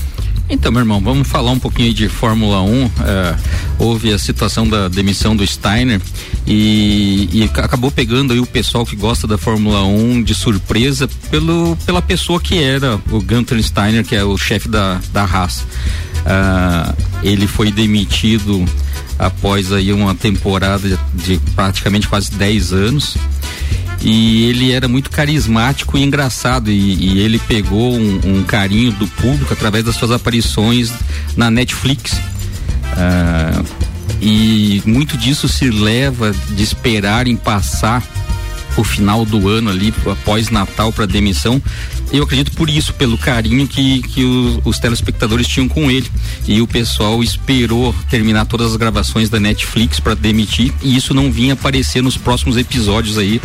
[0.54, 2.86] Então, meu irmão, vamos falar um pouquinho de Fórmula 1.
[2.86, 3.36] É,
[3.80, 6.00] houve a situação da demissão do Steiner
[6.46, 11.76] e, e, acabou pegando aí o pessoal que gosta da Fórmula 1 de surpresa pelo,
[11.88, 15.66] pela pessoa que era o Gunther Steiner, que é o chefe da, da Haas.
[16.24, 16.94] Ah,
[17.24, 18.64] ele foi demitido
[19.18, 23.18] após aí uma temporada de praticamente quase 10 anos
[24.04, 29.08] e ele era muito carismático e engraçado e, e ele pegou um, um, carinho do
[29.08, 30.92] público através das suas aparições
[31.38, 32.12] na Netflix.
[32.12, 33.66] Uh,
[34.22, 38.04] e muito disso se leva de esperar em passar
[38.78, 41.62] o final do ano ali após Natal para demissão
[42.14, 46.08] eu acredito por isso, pelo carinho que, que os, os telespectadores tinham com ele.
[46.48, 51.32] E o pessoal esperou terminar todas as gravações da Netflix para demitir, e isso não
[51.32, 53.42] vinha aparecer nos próximos episódios aí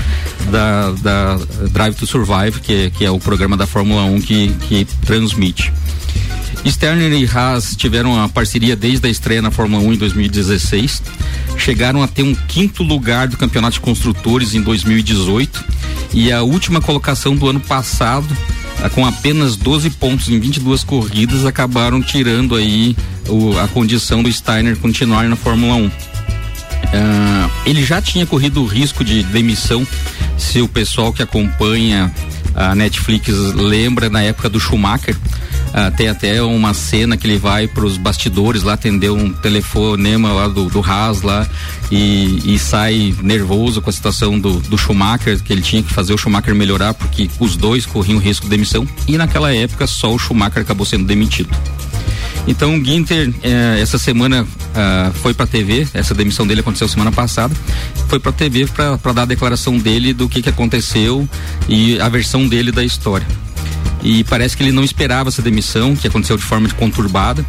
[0.50, 1.36] da, da
[1.70, 5.72] Drive to Survive, que é, que é o programa da Fórmula 1 que, que transmite.
[6.66, 11.02] Sterner e Haas tiveram uma parceria desde a estreia na Fórmula 1 em 2016.
[11.56, 15.64] Chegaram a ter um quinto lugar do Campeonato de Construtores em 2018
[16.14, 18.26] e a última colocação do ano passado
[18.94, 22.96] com apenas 12 pontos em 22 corridas, acabaram tirando aí
[23.28, 25.86] o, a condição do Steiner continuar na Fórmula 1.
[25.86, 25.90] Uh,
[26.94, 29.86] ah, ele já tinha corrido o risco de demissão,
[30.36, 32.12] se o pessoal que acompanha
[32.54, 35.16] a Netflix lembra na época do Schumacher.
[35.68, 40.32] Uh, tem até uma cena que ele vai para os bastidores lá atender um telefonema
[40.32, 41.46] lá do, do Haas lá
[41.90, 46.14] e, e, sai nervoso com a situação do, do Schumacher, que ele tinha que fazer
[46.14, 50.18] o Schumacher melhorar porque os dois corriam risco de demissão e naquela época só o
[50.18, 51.50] Schumacher acabou sendo demitido.
[52.46, 57.12] Então o Ginter eh, essa semana ah, foi para TV, essa demissão dele aconteceu semana
[57.12, 57.54] passada,
[58.08, 61.28] foi para TV para dar a declaração dele do que, que aconteceu
[61.68, 63.26] e a versão dele da história
[64.08, 67.44] e parece que ele não esperava essa demissão, que aconteceu de forma conturbada.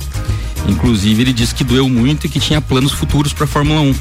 [0.67, 3.95] Inclusive, ele disse que doeu muito e que tinha planos futuros para a Fórmula 1.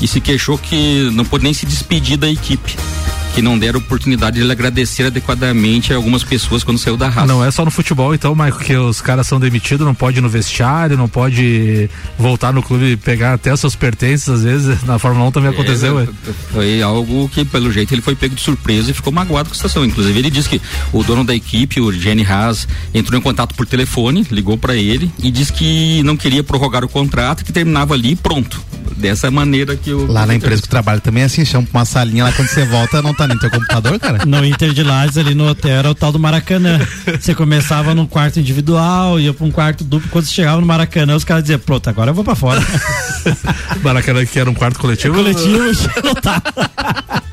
[0.00, 2.76] E se queixou que não pôde nem se despedir da equipe
[3.34, 7.26] que não deram oportunidade de ele agradecer adequadamente a algumas pessoas quando saiu da raça.
[7.26, 10.20] Não é só no futebol, então, Michael, que os caras são demitidos, não pode ir
[10.20, 14.98] no vestiário, não pode voltar no clube e pegar até seus pertences, às vezes, na
[14.98, 16.06] Fórmula 1 também aconteceu, é,
[16.52, 19.56] Foi algo que, pelo jeito, ele foi pego de surpresa e ficou magoado com a
[19.56, 19.84] situação.
[19.84, 20.60] Inclusive, ele disse que
[20.92, 25.10] o dono da equipe, o Jenny Haas, entrou em contato por telefone, ligou para ele
[25.22, 28.60] e disse que não queria prorrogar o contrato, que terminava ali e pronto.
[28.98, 30.10] Dessa maneira que o.
[30.10, 32.64] Lá na empresa que eu trabalho também é assim, chama uma salinha lá quando você
[32.64, 34.26] volta, não tá no teu computador, cara?
[34.26, 36.80] No Inter de Lages, ali no hotel, era o tal do Maracanã.
[37.20, 40.08] Você começava num quarto individual, ia pra um quarto duplo.
[40.10, 42.60] Quando você chegava no Maracanã, os caras diziam, pronto, agora eu vou pra fora.
[43.82, 45.14] Maracanã que era um quarto coletivo?
[45.14, 45.58] coletivo,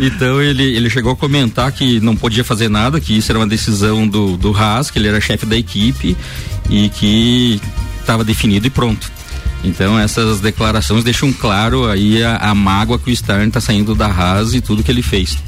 [0.00, 3.46] Então ele, ele chegou a comentar que não podia fazer nada, que isso era uma
[3.46, 6.16] decisão do, do Haas, que ele era chefe da equipe
[6.68, 7.60] e que
[8.00, 9.12] estava definido e pronto.
[9.64, 14.06] Então essas declarações deixam claro aí a, a mágoa que o Stern está saindo da
[14.06, 15.38] Haas e tudo que ele fez.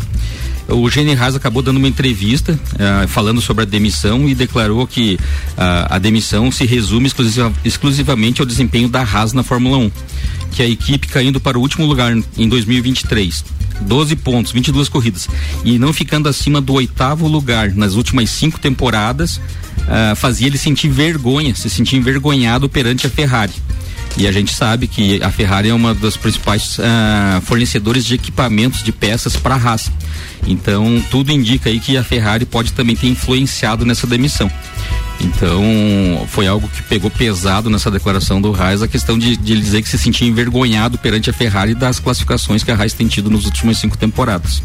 [0.67, 5.15] O Gene Haas acabou dando uma entrevista uh, falando sobre a demissão e declarou que
[5.15, 9.91] uh, a demissão se resume exclusiva, exclusivamente ao desempenho da Haas na Fórmula 1,
[10.53, 13.45] que a equipe caindo para o último lugar em 2023.
[13.83, 15.29] 12 pontos, 22 corridas.
[15.65, 20.89] E não ficando acima do oitavo lugar nas últimas cinco temporadas, uh, fazia ele sentir
[20.89, 23.53] vergonha, se sentir envergonhado perante a Ferrari.
[24.17, 28.83] E a gente sabe que a Ferrari é uma das principais uh, fornecedores de equipamentos,
[28.83, 29.91] de peças para a Haas.
[30.47, 34.51] Então, tudo indica aí que a Ferrari pode também ter influenciado nessa demissão.
[35.21, 39.63] Então, foi algo que pegou pesado nessa declaração do Reis, a questão de, de ele
[39.63, 43.31] dizer que se sentia envergonhado perante a Ferrari das classificações que a Reis tem tido
[43.31, 44.63] nas últimas cinco temporadas.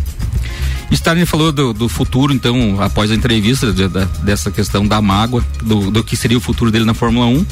[0.92, 5.46] Stalin falou do, do, futuro, então, após a entrevista de, de, dessa questão da mágoa,
[5.64, 7.46] do, do, que seria o futuro dele na Fórmula 1.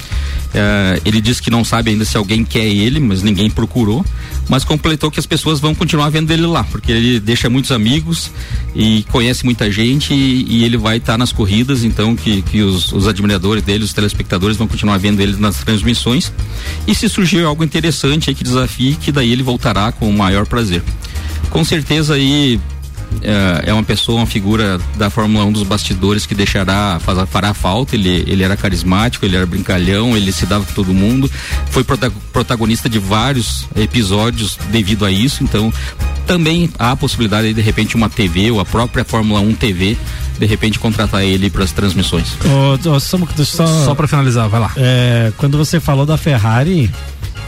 [0.54, 4.04] Eh, ele disse que não sabe ainda se alguém quer ele, mas ninguém procurou.
[4.50, 8.32] Mas completou que as pessoas vão continuar vendo ele lá, porque ele deixa muitos amigos
[8.74, 12.62] e conhece muita gente e, e ele vai estar tá nas corridas, então que, que
[12.62, 16.32] os, os admiradores dele, os telespectadores vão continuar vendo ele nas transmissões.
[16.88, 20.48] E se surgir algo interessante aí que desafie, que daí ele voltará com o maior
[20.48, 20.82] prazer.
[21.50, 22.60] Com certeza aí
[23.22, 27.54] é, é uma pessoa, uma figura da Fórmula 1 dos bastidores que deixará, faz, fará
[27.54, 27.96] falta.
[27.96, 31.30] Ele, ele era carismático, ele era brincalhão, ele se dava com todo mundo.
[31.70, 35.44] Foi prota- protagonista de vários episódios devido a isso.
[35.44, 35.72] Então,
[36.26, 39.98] também há a possibilidade de, de repente, uma TV ou a própria Fórmula 1 TV,
[40.38, 42.28] de repente, contratar ele para as transmissões.
[42.86, 44.72] Ô, Samu, só, Só pra finalizar, vai lá.
[44.78, 46.92] É, quando você falou da Ferrari,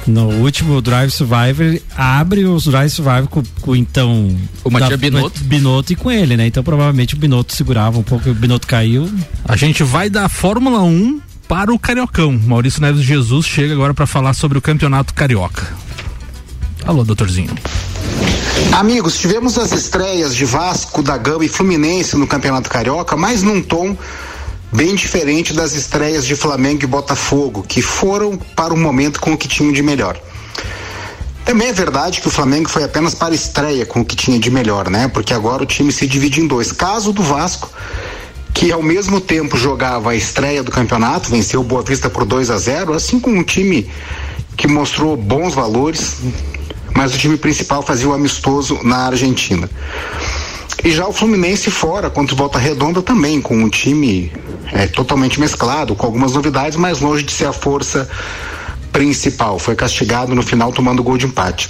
[0.10, 4.36] no último Drive Survivor, abre os Drive Survivor com, com então.
[4.64, 5.44] O Matias da- Binotto.
[5.44, 6.48] Binotto e com ele, né?
[6.48, 9.10] Então provavelmente o Binotto segurava um pouco, o Binotto caiu.
[9.46, 12.32] A gente vai da Fórmula 1 para o Cariocão.
[12.32, 15.68] Maurício Neves Jesus chega agora para falar sobre o Campeonato Carioca.
[16.86, 17.50] Alô, doutorzinho.
[18.72, 23.62] Amigos, tivemos as estreias de Vasco, da Gama e Fluminense no Campeonato Carioca, mas num
[23.62, 23.98] tom
[24.72, 29.38] bem diferente das estreias de Flamengo e Botafogo, que foram para o momento com o
[29.38, 30.20] que tinham de melhor.
[31.44, 34.52] Também é verdade que o Flamengo foi apenas para estreia com o que tinha de
[34.52, 35.08] melhor, né?
[35.08, 36.72] Porque agora o time se divide em dois.
[36.72, 37.70] Caso do Vasco,
[38.54, 42.52] que ao mesmo tempo jogava a estreia do campeonato, venceu o Boa Vista por 2
[42.52, 43.90] a 0, assim como um time
[44.56, 46.18] que mostrou bons valores,
[46.94, 49.68] mas o time principal fazia o amistoso na Argentina.
[50.84, 54.32] E já o Fluminense fora contra o Volta Redonda também, com um time
[54.72, 58.10] é, totalmente mesclado, com algumas novidades, mas longe de ser a força
[58.92, 59.60] principal.
[59.60, 61.70] Foi castigado no final tomando gol de empate.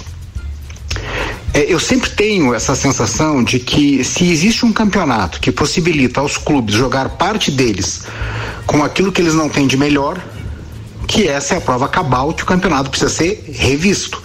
[1.52, 6.36] É, eu sempre tenho essa sensação de que se existe um campeonato que possibilita aos
[6.36, 8.02] clubes jogar parte deles
[8.66, 10.22] com aquilo que eles não têm de melhor,
[11.08, 14.22] que essa é a prova cabal que o campeonato precisa ser revisto.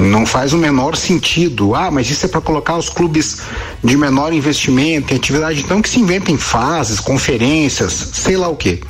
[0.00, 1.74] Não faz o menor sentido.
[1.74, 3.42] Ah, mas isso é para colocar os clubes
[3.84, 5.60] de menor investimento em atividade.
[5.60, 8.80] Então que se inventem fases, conferências, sei lá o quê.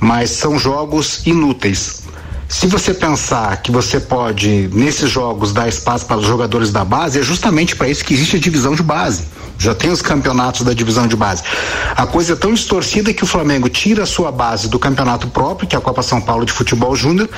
[0.00, 2.02] Mas são jogos inúteis.
[2.48, 7.18] Se você pensar que você pode, nesses jogos, dar espaço para os jogadores da base,
[7.18, 9.24] é justamente para isso que existe a divisão de base.
[9.58, 11.42] Já tem os campeonatos da divisão de base.
[11.96, 15.66] A coisa é tão distorcida que o Flamengo tira a sua base do campeonato próprio,
[15.66, 17.30] que é a Copa São Paulo de Futebol Júnior,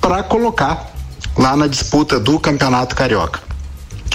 [0.00, 0.95] para colocar
[1.36, 3.40] lá na disputa do Campeonato Carioca.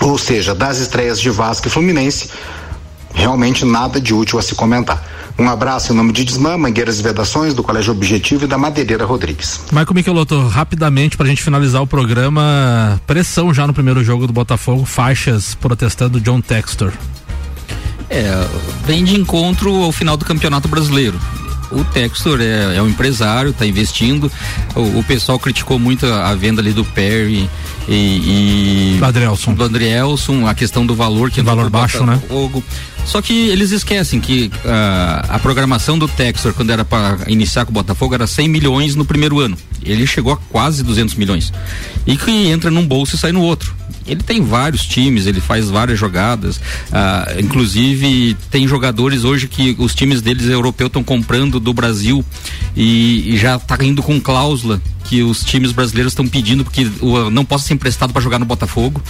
[0.01, 2.29] Ou seja, das estreias de Vasco e Fluminense,
[3.13, 5.03] realmente nada de útil a se comentar.
[5.37, 9.05] Um abraço em nome de Desmã, Mangueiras e Vedações, do Colégio Objetivo e da Madeireira
[9.05, 9.61] Rodrigues.
[9.71, 14.85] Michael Michelotto, rapidamente pra gente finalizar o programa, pressão já no primeiro jogo do Botafogo,
[14.85, 16.91] faixas protestando John Textor.
[18.09, 18.45] É,
[18.85, 21.19] vem de encontro ao final do Campeonato Brasileiro.
[21.71, 24.31] O Textor é, é um empresário, está investindo.
[24.75, 27.49] O, o pessoal criticou muito a, a venda ali do Perry
[27.87, 29.53] e, e do Adrielson.
[29.53, 32.15] do Adrielson, a questão do valor que valor baixo, né?
[32.15, 32.63] Botafogo.
[33.05, 37.71] Só que eles esquecem que ah, a programação do Textor, quando era para iniciar com
[37.71, 39.57] o Botafogo, era 100 milhões no primeiro ano.
[39.83, 41.51] Ele chegou a quase 200 milhões.
[42.05, 43.75] E que entra num bolso e sai no outro.
[44.07, 46.59] Ele tem vários times, ele faz várias jogadas.
[46.91, 52.25] ah, inclusive, tem jogadores hoje que os times deles europeus estão comprando do Brasil
[52.75, 56.89] e, e já tá indo com cláusula que os times brasileiros estão pedindo porque
[57.31, 59.01] não possa ser emprestado para jogar no Botafogo.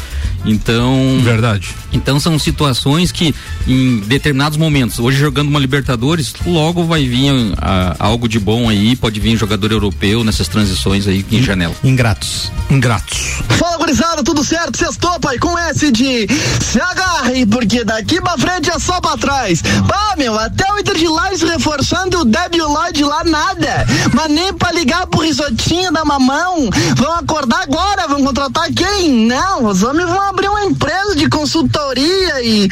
[0.45, 1.19] Então.
[1.23, 1.75] Verdade.
[1.93, 3.33] Então são situações que
[3.67, 8.95] em determinados momentos, hoje jogando uma Libertadores, logo vai vir ah, algo de bom aí,
[8.95, 11.75] pode vir jogador europeu nessas transições aí em janela.
[11.83, 12.51] Ingratos.
[12.69, 13.41] Ingratos.
[13.49, 14.77] Fala, gurizada, tudo certo?
[14.77, 16.27] Sextou, pai, com S de
[16.61, 19.61] se agarre, porque daqui pra frente é só pra trás.
[19.61, 23.85] Pá, meu, até o Inter de Lages reforçando o Débil Lloyd lá, nada.
[24.13, 26.69] Mas nem pra ligar pro risotinho da mamão.
[26.95, 29.25] Vão acordar agora, vão contratar quem?
[29.25, 32.67] Não, os homens vão abrir uma empresa de consultoria e,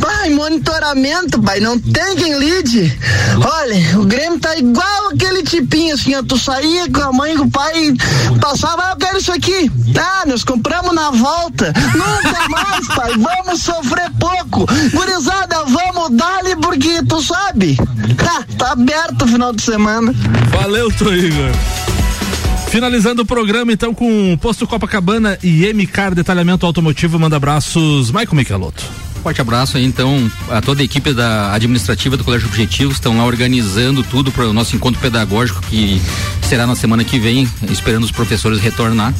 [0.00, 2.96] pai, monitoramento, pai, não tem quem lide.
[3.44, 7.36] Olha, o Grêmio tá igual aquele tipinho assim, ó, tu saía com a mãe e
[7.36, 7.94] com o pai,
[8.40, 9.70] passava, ah, eu quero isso aqui.
[9.98, 11.72] Ah, nós compramos na volta.
[11.94, 14.66] Nunca mais, pai, vamos sofrer pouco.
[14.92, 17.76] Gurizada, vamos dar-lhe porque tu sabe.
[18.18, 20.14] Ah, tá aberto o final de semana.
[20.50, 21.50] Valeu, Igor.
[22.74, 27.20] Finalizando o programa, então, com Posto Copacabana e MCAR Detalhamento Automotivo.
[27.20, 28.82] Manda abraços, Michael Michelotto.
[29.22, 33.24] Forte abraço aí, então, a toda a equipe da administrativa do Colégio Objetivo, estão lá
[33.24, 36.02] organizando tudo para o nosso encontro pedagógico que
[36.42, 39.14] será na semana que vem, esperando os professores retornar.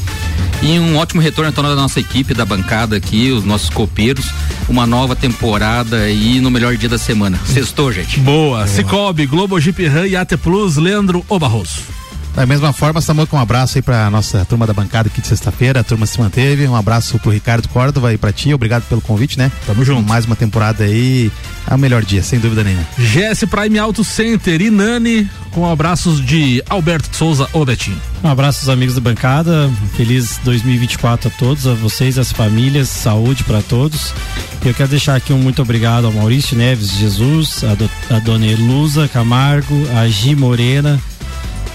[0.61, 4.25] E um ótimo retorno então da nossa equipe, da bancada aqui, os nossos copeiros,
[4.67, 7.39] uma nova temporada e no melhor dia da semana.
[7.45, 8.19] Sextou, gente.
[8.19, 8.67] Boa.
[8.67, 12.04] Cicobi, Globo Jeep Ram e AT Plus, Leandro Obarroso.
[12.35, 15.79] Da mesma forma, Samuca, um abraço aí pra nossa turma da bancada aqui de sexta-feira.
[15.79, 16.67] A turma se manteve.
[16.67, 18.53] Um abraço pro Ricardo Córdova e pra ti.
[18.53, 19.49] Obrigado pelo convite, né?
[19.65, 20.07] Tamo junto.
[20.07, 21.31] Mais uma temporada aí.
[21.65, 22.85] É o melhor dia, sem dúvida nenhuma.
[22.99, 27.99] GS Prime Auto Center e Nani com abraços de Alberto de Souza ou Betinho.
[28.21, 29.71] Um abraço aos amigos da bancada.
[29.95, 34.13] Feliz 2024 a todos, a vocês, as famílias, saúde para todos.
[34.63, 38.45] Eu quero deixar aqui um muito obrigado ao Maurício Neves Jesus, a, do, a dona
[38.45, 41.01] Elusa Camargo, a Gi Morena,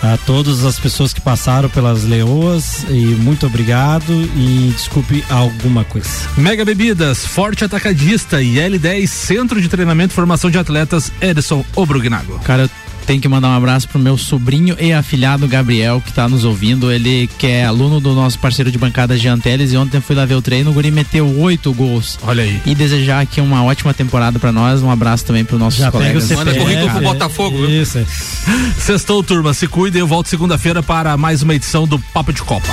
[0.02, 6.08] a todas as pessoas que passaram pelas leoas e muito obrigado e desculpe alguma coisa.
[6.36, 12.38] Mega Bebidas, Forte Atacadista e L10 Centro de Treinamento e Formação de Atletas Edson Obrugnago.
[12.40, 12.70] Cara, eu
[13.06, 16.90] tenho que mandar um abraço pro meu sobrinho e afilhado Gabriel, que tá nos ouvindo.
[16.92, 20.24] Ele que é aluno do nosso parceiro de bancada Jean Teles e ontem fui lá
[20.24, 22.18] ver o treino, o Guri meteu oito gols.
[22.22, 22.60] Olha aí.
[22.64, 24.82] E desejar aqui uma ótima temporada pra nós.
[24.82, 26.24] Um abraço também pros nossos Já pega colegas.
[26.24, 26.44] o CPF.
[26.46, 27.56] Manda currículo pro Botafogo.
[27.66, 27.82] viu?
[27.82, 27.98] Isso.
[27.98, 28.04] é.
[28.78, 29.52] Sextou, turma.
[29.54, 32.68] Se cuida e eu volto segunda-feira para mais uma edição do Papo de Copa.